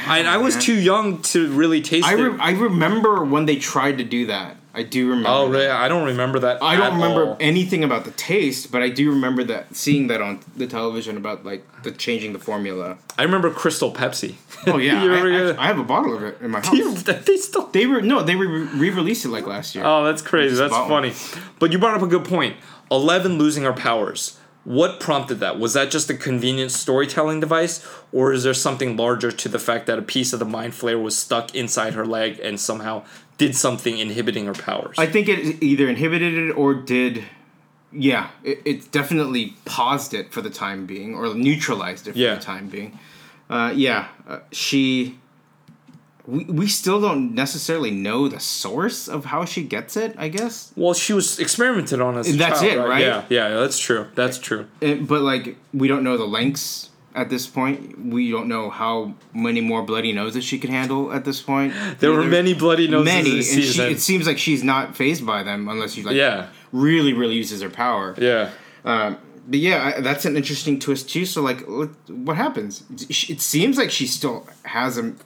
I, 0.07 0.23
I 0.23 0.37
was 0.37 0.55
too 0.55 0.79
young 0.79 1.21
to 1.23 1.51
really 1.51 1.81
taste 1.81 2.07
I, 2.07 2.13
it. 2.13 2.39
I 2.39 2.51
remember 2.51 3.23
when 3.23 3.45
they 3.45 3.57
tried 3.57 3.97
to 3.99 4.03
do 4.03 4.25
that. 4.27 4.57
I 4.73 4.83
do 4.83 5.09
remember. 5.09 5.29
oh, 5.29 5.45
that. 5.45 5.57
really? 5.57 5.67
I 5.67 5.87
don't 5.87 6.05
remember 6.05 6.39
that. 6.39 6.63
I 6.63 6.77
don't 6.77 6.93
remember 6.93 7.27
all. 7.27 7.37
anything 7.39 7.83
about 7.83 8.05
the 8.05 8.11
taste, 8.11 8.71
but 8.71 8.81
I 8.81 8.89
do 8.89 9.09
remember 9.09 9.43
that 9.45 9.75
seeing 9.75 10.07
that 10.07 10.21
on 10.21 10.39
the 10.55 10.65
television 10.65 11.17
about 11.17 11.45
like 11.45 11.65
the 11.83 11.91
changing 11.91 12.33
the 12.33 12.39
formula. 12.39 12.97
I 13.17 13.23
remember 13.23 13.51
Crystal 13.51 13.91
Pepsi. 13.93 14.35
Oh 14.67 14.77
yeah, 14.77 15.03
I, 15.03 15.55
I, 15.55 15.63
I 15.63 15.67
have 15.67 15.79
a 15.79 15.83
bottle 15.83 16.15
of 16.15 16.23
it 16.23 16.37
in 16.41 16.51
my 16.51 16.59
house. 16.65 17.03
they 17.03 17.37
still. 17.37 17.67
They 17.67 17.85
were 17.85 18.01
no, 18.01 18.23
they 18.23 18.35
re 18.35 18.89
released 18.89 19.25
it 19.25 19.29
like 19.29 19.45
last 19.45 19.75
year. 19.75 19.83
Oh, 19.85 20.05
that's 20.05 20.21
crazy. 20.21 20.55
That's 20.55 20.71
bought 20.71 20.89
one. 20.89 21.11
funny. 21.11 21.41
But 21.59 21.71
you 21.71 21.79
brought 21.79 21.95
up 21.95 22.01
a 22.01 22.07
good 22.07 22.25
point. 22.25 22.55
Eleven 22.89 23.37
losing 23.37 23.65
our 23.65 23.73
powers. 23.73 24.37
What 24.63 24.99
prompted 24.99 25.39
that? 25.39 25.57
Was 25.57 25.73
that 25.73 25.89
just 25.89 26.09
a 26.09 26.13
convenient 26.13 26.71
storytelling 26.71 27.39
device, 27.39 27.85
or 28.11 28.31
is 28.31 28.43
there 28.43 28.53
something 28.53 28.95
larger 28.95 29.31
to 29.31 29.49
the 29.49 29.57
fact 29.57 29.87
that 29.87 29.97
a 29.97 30.03
piece 30.03 30.33
of 30.33 30.39
the 30.39 30.45
mind 30.45 30.73
flayer 30.73 31.01
was 31.01 31.17
stuck 31.17 31.55
inside 31.55 31.93
her 31.95 32.05
leg 32.05 32.39
and 32.43 32.59
somehow 32.59 33.03
did 33.39 33.55
something 33.55 33.97
inhibiting 33.97 34.45
her 34.45 34.53
powers? 34.53 34.95
I 34.99 35.07
think 35.07 35.27
it 35.27 35.63
either 35.63 35.89
inhibited 35.89 36.33
it 36.37 36.51
or 36.51 36.75
did. 36.75 37.23
Yeah, 37.91 38.29
it, 38.43 38.61
it 38.63 38.91
definitely 38.91 39.55
paused 39.65 40.13
it 40.13 40.31
for 40.31 40.41
the 40.41 40.51
time 40.51 40.85
being, 40.85 41.15
or 41.15 41.33
neutralized 41.33 42.07
it 42.07 42.13
for 42.13 42.19
Yeah. 42.19 42.35
the 42.35 42.41
time 42.41 42.67
being. 42.69 42.99
Uh, 43.49 43.73
yeah, 43.75 44.09
uh, 44.27 44.39
she. 44.51 45.17
We, 46.27 46.43
we 46.45 46.67
still 46.67 47.01
don't 47.01 47.33
necessarily 47.33 47.89
know 47.91 48.27
the 48.27 48.39
source 48.39 49.07
of 49.07 49.25
how 49.25 49.43
she 49.45 49.63
gets 49.63 49.97
it. 49.97 50.13
I 50.17 50.27
guess, 50.27 50.71
well, 50.75 50.93
she 50.93 51.13
was 51.13 51.39
experimented 51.39 51.99
on 51.99 52.17
as 52.17 52.29
a 52.29 52.33
That's 52.37 52.61
child, 52.61 52.73
it, 52.73 52.79
right? 52.79 53.01
Yeah, 53.01 53.25
yeah, 53.29 53.49
that's 53.59 53.79
true. 53.79 54.07
That's 54.15 54.37
true. 54.37 54.67
It- 54.81 55.07
but 55.07 55.21
like 55.21 55.57
we 55.73 55.87
don't 55.87 56.03
know 56.03 56.17
the 56.17 56.25
lengths 56.27 56.89
at 57.15 57.29
this 57.29 57.47
point. 57.47 58.05
We 58.05 58.31
don't 58.31 58.47
know 58.47 58.69
how 58.69 59.15
many 59.33 59.61
more 59.61 59.81
bloody 59.83 60.13
noses 60.13 60.45
she 60.45 60.59
could 60.59 60.69
handle 60.69 61.11
at 61.11 61.25
this 61.25 61.41
point. 61.41 61.73
There 61.99 62.11
were 62.11 62.23
many 62.23 62.53
bloody 62.53 62.87
noses 62.87 63.05
many, 63.13 63.31
and 63.37 63.63
she, 63.63 63.81
it 63.81 63.99
seems 63.99 64.27
like 64.27 64.37
she's 64.37 64.63
not 64.63 64.95
phased 64.95 65.25
by 65.25 65.43
them 65.43 65.67
unless 65.67 65.93
she 65.93 66.03
like 66.03 66.15
yeah, 66.15 66.47
really 66.71 67.13
really 67.13 67.35
uses 67.35 67.61
her 67.61 67.69
power. 67.69 68.15
yeah. 68.17 68.51
Um, 68.85 69.17
but 69.47 69.59
yeah, 69.59 69.93
I, 69.97 70.01
that's 70.01 70.25
an 70.25 70.37
interesting 70.37 70.79
twist 70.79 71.09
too. 71.09 71.25
So 71.25 71.41
like, 71.41 71.61
what, 71.67 71.89
what 72.09 72.37
happens? 72.37 72.83
It 73.09 73.41
seems 73.41 73.77
like 73.77 73.89
she 73.91 74.05
still 74.07 74.47
has 74.63 74.95
them 74.95 75.17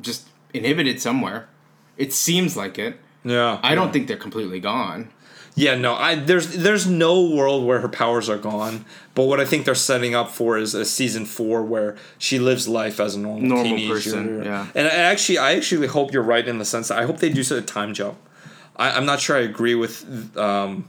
just 0.00 0.28
inhibited 0.54 1.00
somewhere. 1.00 1.48
It 1.96 2.12
seems 2.12 2.56
like 2.56 2.78
it. 2.78 2.98
Yeah. 3.24 3.60
I 3.62 3.74
don't 3.74 3.92
think 3.92 4.08
they're 4.08 4.16
completely 4.16 4.60
gone. 4.60 5.10
Yeah, 5.54 5.74
no, 5.74 5.94
I 5.94 6.14
there's 6.14 6.56
there's 6.56 6.86
no 6.86 7.20
world 7.28 7.66
where 7.66 7.80
her 7.80 7.88
powers 7.88 8.30
are 8.30 8.38
gone. 8.38 8.86
But 9.14 9.24
what 9.24 9.38
I 9.38 9.44
think 9.44 9.66
they're 9.66 9.74
setting 9.74 10.14
up 10.14 10.30
for 10.30 10.56
is 10.56 10.72
a 10.74 10.84
season 10.86 11.26
four 11.26 11.62
where 11.62 11.96
she 12.16 12.38
lives 12.38 12.66
life 12.68 12.98
as 12.98 13.16
a 13.16 13.18
normal, 13.18 13.48
Normal 13.48 13.64
teenager. 13.76 13.92
person, 13.94 14.44
yeah. 14.44 14.66
And 14.74 14.86
I 14.86 14.90
actually, 14.90 15.36
I 15.36 15.52
actually 15.54 15.88
hope 15.88 16.10
you're 16.10 16.22
right 16.22 16.48
in 16.48 16.56
the 16.56 16.64
sense 16.64 16.88
that 16.88 16.98
I 16.98 17.04
hope 17.04 17.18
they 17.18 17.28
do 17.28 17.42
a 17.54 17.60
time 17.60 17.92
jump. 17.92 18.16
I, 18.76 18.92
I'm 18.92 19.04
not 19.04 19.20
sure 19.20 19.36
I 19.36 19.40
agree 19.40 19.74
with 19.74 20.34
um, 20.38 20.88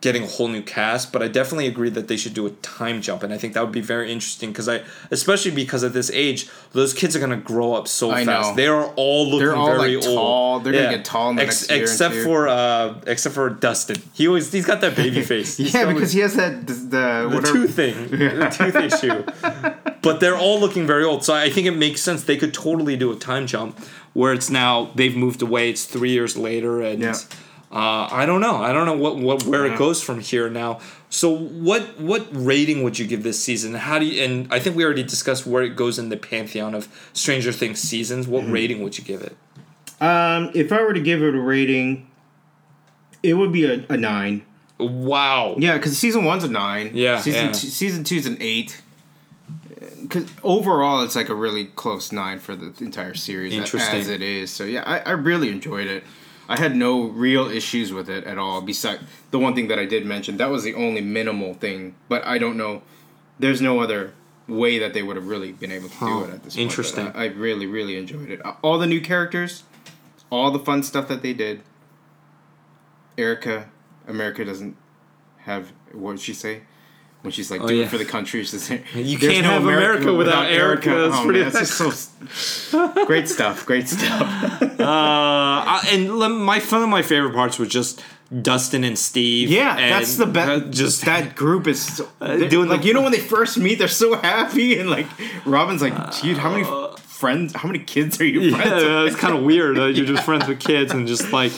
getting 0.00 0.22
a 0.22 0.26
whole 0.26 0.48
new 0.48 0.62
cast, 0.62 1.12
but 1.12 1.22
I 1.22 1.28
definitely 1.28 1.66
agree 1.66 1.90
that 1.90 2.08
they 2.08 2.16
should 2.16 2.32
do 2.32 2.46
a 2.46 2.50
time 2.50 3.02
jump, 3.02 3.22
and 3.22 3.34
I 3.34 3.38
think 3.38 3.52
that 3.52 3.62
would 3.62 3.70
be 3.72 3.82
very 3.82 4.10
interesting 4.10 4.50
because 4.50 4.66
I, 4.66 4.80
especially 5.10 5.50
because 5.50 5.84
at 5.84 5.92
this 5.92 6.10
age, 6.12 6.48
those 6.72 6.94
kids 6.94 7.14
are 7.14 7.20
gonna 7.20 7.36
grow 7.36 7.74
up 7.74 7.86
so 7.86 8.10
I 8.10 8.24
fast. 8.24 8.50
know. 8.50 8.56
They 8.56 8.66
are 8.66 8.86
all 8.96 9.24
looking 9.26 9.40
They're 9.40 9.54
all, 9.56 9.66
very 9.78 9.96
like, 9.96 10.06
old. 10.06 10.16
tall. 10.16 10.60
They're 10.60 10.72
gonna 10.72 10.96
get 10.96 11.04
tall 11.04 11.30
in 11.30 11.36
the 11.36 11.42
next 11.44 11.70
year 11.70 11.82
except 11.82 12.14
for 12.14 12.48
uh, 12.48 12.94
except 13.06 13.34
for 13.34 13.50
Dustin. 13.50 13.96
He 14.14 14.26
always 14.26 14.50
he's 14.50 14.64
got 14.64 14.80
that 14.80 14.96
baby 14.96 15.20
face. 15.32 15.60
Yeah, 15.60 15.68
still- 15.68 15.92
because 15.92 16.12
he 16.12 16.20
has 16.20 16.34
that 16.34 16.66
the, 16.66 16.72
the, 16.72 17.40
the 17.40 17.48
tooth 17.52 17.74
thing, 17.74 18.08
the 18.10 18.48
tooth 18.50 18.76
issue. 18.76 19.22
But 20.02 20.20
they're 20.20 20.36
all 20.38 20.58
looking 20.58 20.86
very 20.86 21.04
old, 21.04 21.24
so 21.24 21.34
I 21.34 21.50
think 21.50 21.66
it 21.66 21.72
makes 21.76 22.00
sense. 22.00 22.24
They 22.24 22.38
could 22.38 22.54
totally 22.54 22.96
do 22.96 23.12
a 23.12 23.16
time 23.16 23.46
jump 23.46 23.78
where 24.14 24.32
it's 24.32 24.48
now 24.48 24.90
they've 24.94 25.14
moved 25.14 25.42
away. 25.42 25.68
It's 25.68 25.84
three 25.84 26.10
years 26.12 26.38
later, 26.38 26.80
and 26.80 27.02
Yeah. 27.02 27.14
Uh, 27.72 28.08
I 28.10 28.26
don't 28.26 28.40
know. 28.40 28.56
I 28.56 28.72
don't 28.72 28.84
know 28.86 28.96
what, 28.96 29.16
what 29.16 29.44
where 29.44 29.66
Yeah. 29.66 29.74
it 29.74 29.78
goes 29.78 30.02
from 30.02 30.20
here 30.20 30.50
now. 30.50 30.80
So 31.08 31.30
what 31.34 32.00
what 32.00 32.26
rating 32.32 32.82
would 32.82 32.98
you 32.98 33.06
give 33.06 33.22
this 33.22 33.42
season? 33.42 33.74
How 33.74 33.98
do 33.98 34.06
you? 34.06 34.22
And 34.24 34.52
I 34.52 34.58
think 34.58 34.76
we 34.76 34.84
already 34.84 35.02
discussed 35.04 35.46
where 35.46 35.62
it 35.62 35.76
goes 35.76 35.98
in 35.98 36.08
the 36.08 36.16
pantheon 36.16 36.74
of 36.74 36.88
Stranger 37.12 37.52
Things 37.52 37.78
seasons. 37.80 38.26
What 38.26 38.44
Mm-hmm. 38.44 38.52
rating 38.52 38.82
would 38.82 38.98
you 38.98 39.04
give 39.04 39.20
it? 39.22 39.36
Um, 40.00 40.50
if 40.54 40.72
I 40.72 40.82
were 40.82 40.94
to 40.94 41.00
give 41.00 41.22
it 41.22 41.34
a 41.34 41.40
rating, 41.40 42.08
it 43.22 43.34
would 43.34 43.52
be 43.52 43.64
a, 43.66 43.84
a 43.88 43.96
nine. 43.96 44.42
Wow. 44.78 45.56
Yeah, 45.58 45.76
because 45.76 45.98
season 45.98 46.24
one's 46.24 46.42
a 46.42 46.48
nine. 46.48 46.92
Yeah, 46.94 47.20
Season 47.20 47.46
yeah. 47.46 47.52
Two, 47.52 47.66
season 47.68 48.02
two's 48.02 48.24
an 48.26 48.38
eight. 48.40 48.80
because 50.02 50.24
overall 50.42 51.02
it's 51.02 51.14
like 51.14 51.28
a 51.28 51.34
really 51.34 51.66
close 51.66 52.12
nine 52.12 52.38
for 52.38 52.56
the 52.56 52.72
entire 52.82 53.14
series 53.14 53.52
Interesting. 53.52 54.00
as 54.00 54.08
it 54.08 54.22
is. 54.22 54.50
So 54.50 54.64
yeah, 54.64 54.82
I, 54.86 55.00
I 55.00 55.10
really 55.12 55.50
enjoyed 55.50 55.86
it. 55.86 56.02
I 56.50 56.58
had 56.58 56.74
no 56.74 57.02
real 57.04 57.48
issues 57.48 57.92
with 57.92 58.10
it 58.10 58.24
at 58.24 58.36
all. 58.36 58.60
Besides 58.60 59.04
the 59.30 59.38
one 59.38 59.54
thing 59.54 59.68
that 59.68 59.78
I 59.78 59.84
did 59.86 60.04
mention, 60.04 60.36
that 60.38 60.50
was 60.50 60.64
the 60.64 60.74
only 60.74 61.00
minimal 61.00 61.54
thing. 61.54 61.94
But 62.08 62.26
I 62.26 62.38
don't 62.38 62.56
know. 62.56 62.82
There's 63.38 63.60
no 63.60 63.78
other 63.78 64.14
way 64.48 64.80
that 64.80 64.92
they 64.92 65.00
would 65.04 65.14
have 65.14 65.28
really 65.28 65.52
been 65.52 65.70
able 65.70 65.88
to 65.88 65.94
Huh. 65.94 66.06
do 66.06 66.24
it 66.24 66.34
at 66.34 66.42
this 66.42 66.56
point. 66.56 66.62
Interesting. 66.64 67.06
I, 67.14 67.22
I 67.22 67.26
really, 67.26 67.66
really 67.68 67.96
enjoyed 67.96 68.30
it. 68.30 68.40
All 68.62 68.78
the 68.78 68.88
new 68.88 69.00
characters, 69.00 69.62
all 70.28 70.50
the 70.50 70.58
fun 70.58 70.82
stuff 70.82 71.06
that 71.06 71.22
they 71.22 71.32
did. 71.32 71.62
Erica, 73.16 73.68
America 74.08 74.44
doesn't 74.44 74.76
have 75.42 75.72
what 75.92 76.12
did 76.12 76.20
she 76.20 76.34
say 76.34 76.62
when 77.22 77.32
she's 77.32 77.50
like 77.50 77.60
Oh, 77.60 77.68
doing 77.68 77.80
yeah. 77.80 77.86
it 77.86 77.90
for 77.90 77.98
the 77.98 78.04
country. 78.04 78.42
She's 78.44 78.62
saying, 78.62 78.84
You 78.94 79.18
can't 79.18 79.44
have 79.44 79.62
America 79.62 80.12
without 80.14 80.46
Erica." 80.46 81.06
It's 81.06 81.16
Oh, 81.16 81.24
pretty- 81.24 81.40
man, 81.42 81.52
just 81.52 81.74
so 82.70 82.94
great 83.06 83.28
stuff. 83.28 83.66
Great 83.66 83.88
stuff. 83.88 84.62
Uh, 84.80 84.84
I- 84.86 85.88
and 85.92 86.08
my 86.44 86.58
one 86.58 86.82
of 86.82 86.88
my 86.88 87.02
favorite 87.02 87.34
parts 87.34 87.58
was 87.58 87.68
just 87.68 88.02
Dustin 88.42 88.82
and 88.84 88.98
Steve. 88.98 89.50
Yeah, 89.50 89.76
and, 89.76 89.92
that's 89.92 90.16
the 90.16 90.24
uh, 90.24 90.30
best. 90.30 90.70
Just 90.72 91.04
that 91.04 91.36
group 91.36 91.66
is 91.66 91.96
so, 91.96 92.08
doing 92.48 92.68
like 92.68 92.84
you 92.84 92.94
know 92.94 93.02
when 93.02 93.12
they 93.12 93.18
first 93.18 93.58
meet, 93.58 93.78
they're 93.78 93.88
so 93.88 94.16
happy, 94.16 94.78
and 94.78 94.88
like 94.88 95.06
Robin's 95.44 95.82
like, 95.82 95.92
dude, 96.22 96.38
how 96.38 96.50
many 96.50 96.64
Uh, 96.64 96.96
friends, 96.96 97.52
how 97.54 97.66
many 97.68 97.80
kids 97.80 98.18
are 98.20 98.24
you 98.24 98.40
yeah, 98.40 98.56
friends 98.56 98.84
with? 98.84 99.06
it's 99.08 99.16
kind 99.16 99.36
of 99.36 99.42
weird. 99.42 99.78
Uh, 99.78 99.86
you're 99.86 100.06
just 100.06 100.22
friends 100.24 100.46
with 100.48 100.60
kids 100.60 100.92
and 100.92 101.06
just 101.06 101.30
like. 101.32 101.52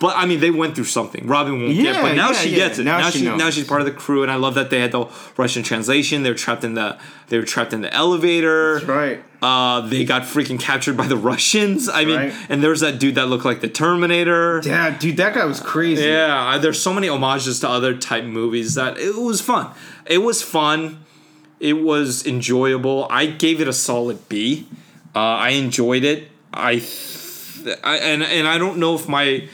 But 0.00 0.16
I 0.16 0.24
mean, 0.24 0.40
they 0.40 0.50
went 0.50 0.74
through 0.74 0.86
something. 0.86 1.26
Robin 1.26 1.60
won't 1.62 1.74
get, 1.76 2.00
but 2.00 2.14
now 2.14 2.30
yeah, 2.30 2.32
she 2.32 2.48
yeah. 2.50 2.56
gets 2.56 2.78
it. 2.78 2.84
Now 2.84 2.98
Now, 2.98 3.10
she 3.10 3.18
she, 3.18 3.24
now 3.26 3.50
she's 3.50 3.66
part 3.66 3.82
of 3.82 3.86
the 3.86 3.92
crew, 3.92 4.22
and 4.22 4.32
I 4.32 4.36
love 4.36 4.54
that 4.54 4.70
they 4.70 4.80
had 4.80 4.92
the 4.92 5.06
Russian 5.36 5.62
translation. 5.62 6.22
They 6.22 6.30
were 6.30 6.36
trapped 6.36 6.64
in 6.64 6.72
the 6.74 6.98
they 7.28 7.38
were 7.38 7.44
trapped 7.44 7.72
in 7.74 7.82
the 7.82 7.92
elevator. 7.92 8.80
That's 8.80 8.86
right. 8.86 9.22
Uh, 9.42 9.82
they 9.82 10.04
got 10.04 10.22
freaking 10.22 10.58
captured 10.58 10.96
by 10.96 11.06
the 11.06 11.16
Russians. 11.16 11.88
I 11.88 12.04
mean, 12.04 12.16
Right. 12.16 12.32
and 12.48 12.62
there's 12.62 12.80
that 12.80 12.98
dude 12.98 13.14
that 13.14 13.26
looked 13.28 13.44
like 13.44 13.60
the 13.60 13.68
Terminator. 13.68 14.60
Yeah, 14.64 14.96
dude, 14.98 15.16
that 15.18 15.34
guy 15.34 15.44
was 15.44 15.60
crazy. 15.60 16.02
Yeah, 16.04 16.58
there's 16.58 16.80
so 16.80 16.92
many 16.94 17.08
homages 17.08 17.60
to 17.60 17.68
other 17.68 17.94
type 17.96 18.24
movies 18.24 18.74
that 18.74 18.98
it 18.98 19.16
was 19.16 19.40
fun. 19.40 19.68
It 20.06 20.18
was 20.18 20.42
fun. 20.42 21.04
It 21.58 21.74
was 21.74 22.26
enjoyable. 22.26 23.06
I 23.10 23.26
gave 23.26 23.60
it 23.60 23.68
a 23.68 23.72
solid 23.74 24.28
B. 24.30 24.66
Uh, 25.14 25.18
I 25.18 25.50
enjoyed 25.50 26.04
it. 26.04 26.28
I, 26.54 26.76
th- 26.76 27.78
I 27.84 27.96
and 27.98 28.22
and 28.22 28.48
I 28.48 28.56
don't 28.58 28.78
know 28.78 28.94
if 28.94 29.08
my 29.08 29.46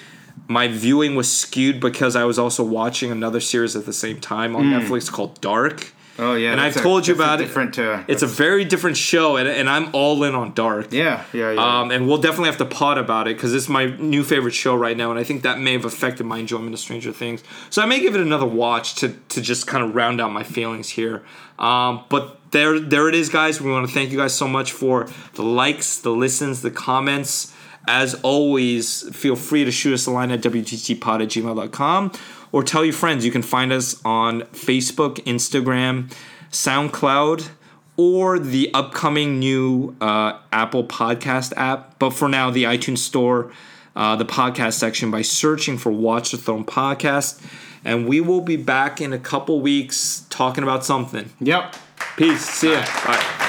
my 0.48 0.68
viewing 0.68 1.14
was 1.16 1.32
skewed 1.32 1.80
because 1.80 2.14
I 2.16 2.24
was 2.24 2.38
also 2.38 2.62
watching 2.64 3.10
another 3.10 3.40
series 3.40 3.74
at 3.76 3.84
the 3.86 3.92
same 3.92 4.20
time 4.20 4.54
on 4.56 4.64
Netflix 4.64 5.10
called 5.10 5.40
Dark. 5.40 5.92
Oh 6.18 6.32
yeah, 6.34 6.52
And 6.52 6.60
I've 6.62 6.74
a- 6.74 6.80
told 6.80 7.06
you 7.06 7.14
about 7.14 7.42
it. 7.42 7.54
Uh, 7.54 8.02
It's 8.08 8.22
a 8.22 8.26
very 8.26 8.64
different 8.64 8.96
show, 8.96 9.36
and, 9.36 9.46
and 9.46 9.68
I'm 9.68 9.90
all 9.92 10.24
in 10.24 10.34
on 10.34 10.54
Dark. 10.54 10.90
yeah, 10.90 11.24
yeah, 11.34 11.52
yeah. 11.52 11.80
Um, 11.80 11.90
and 11.90 12.08
we'll 12.08 12.16
definitely 12.22 12.46
have 12.48 12.56
to 12.56 12.64
pod 12.64 12.96
about 12.96 13.28
it 13.28 13.36
because 13.36 13.52
it's 13.52 13.68
my 13.68 13.84
new 13.98 14.24
favorite 14.24 14.54
show 14.54 14.74
right 14.74 14.96
now, 14.96 15.10
and 15.10 15.20
I 15.20 15.24
think 15.24 15.42
that 15.42 15.58
may 15.60 15.72
have 15.74 15.84
affected 15.84 16.24
my 16.24 16.38
enjoyment 16.38 16.72
of 16.72 16.80
Stranger 16.80 17.12
Things. 17.12 17.44
So 17.68 17.82
I 17.82 17.86
may 17.86 18.00
give 18.00 18.14
it 18.14 18.22
another 18.22 18.46
watch 18.46 18.94
to 18.96 19.08
to 19.28 19.42
just 19.42 19.66
kind 19.66 19.84
of 19.84 19.94
round 19.94 20.20
out 20.22 20.32
my 20.32 20.42
feelings 20.42 20.88
here. 20.88 21.22
Um, 21.58 22.04
but 22.08 22.38
there 22.50 22.80
there 22.80 23.10
it 23.10 23.14
is, 23.14 23.28
guys. 23.28 23.60
We 23.60 23.70
want 23.70 23.86
to 23.86 23.92
thank 23.92 24.10
you 24.10 24.16
guys 24.16 24.32
so 24.32 24.48
much 24.48 24.72
for 24.72 25.06
the 25.34 25.42
likes, 25.42 25.98
the 25.98 26.12
listens, 26.12 26.62
the 26.62 26.70
comments. 26.70 27.52
As 27.88 28.14
always, 28.22 29.02
feel 29.14 29.36
free 29.36 29.64
to 29.64 29.70
shoot 29.70 29.94
us 29.94 30.06
a 30.06 30.10
line 30.10 30.30
at 30.30 30.40
wttpod 30.40 31.22
at 31.22 31.28
gmail.com 31.28 32.12
or 32.52 32.62
tell 32.62 32.84
your 32.84 32.94
friends. 32.94 33.24
You 33.24 33.30
can 33.30 33.42
find 33.42 33.72
us 33.72 34.00
on 34.04 34.42
Facebook, 34.42 35.16
Instagram, 35.24 36.12
SoundCloud, 36.50 37.48
or 37.96 38.38
the 38.38 38.70
upcoming 38.74 39.38
new 39.38 39.96
uh, 40.00 40.38
Apple 40.52 40.84
Podcast 40.84 41.52
app. 41.56 41.98
But 41.98 42.10
for 42.10 42.28
now, 42.28 42.50
the 42.50 42.64
iTunes 42.64 42.98
Store, 42.98 43.52
uh, 43.94 44.16
the 44.16 44.26
podcast 44.26 44.74
section 44.74 45.10
by 45.10 45.22
searching 45.22 45.78
for 45.78 45.90
Watch 45.90 46.32
the 46.32 46.38
Throne 46.38 46.64
Podcast. 46.64 47.40
And 47.84 48.08
we 48.08 48.20
will 48.20 48.40
be 48.40 48.56
back 48.56 49.00
in 49.00 49.12
a 49.12 49.18
couple 49.18 49.60
weeks 49.60 50.26
talking 50.28 50.64
about 50.64 50.84
something. 50.84 51.30
yep. 51.40 51.76
Peace. 52.16 52.44
See 52.44 52.72
ya. 52.72 52.84
Bye. 53.06 53.45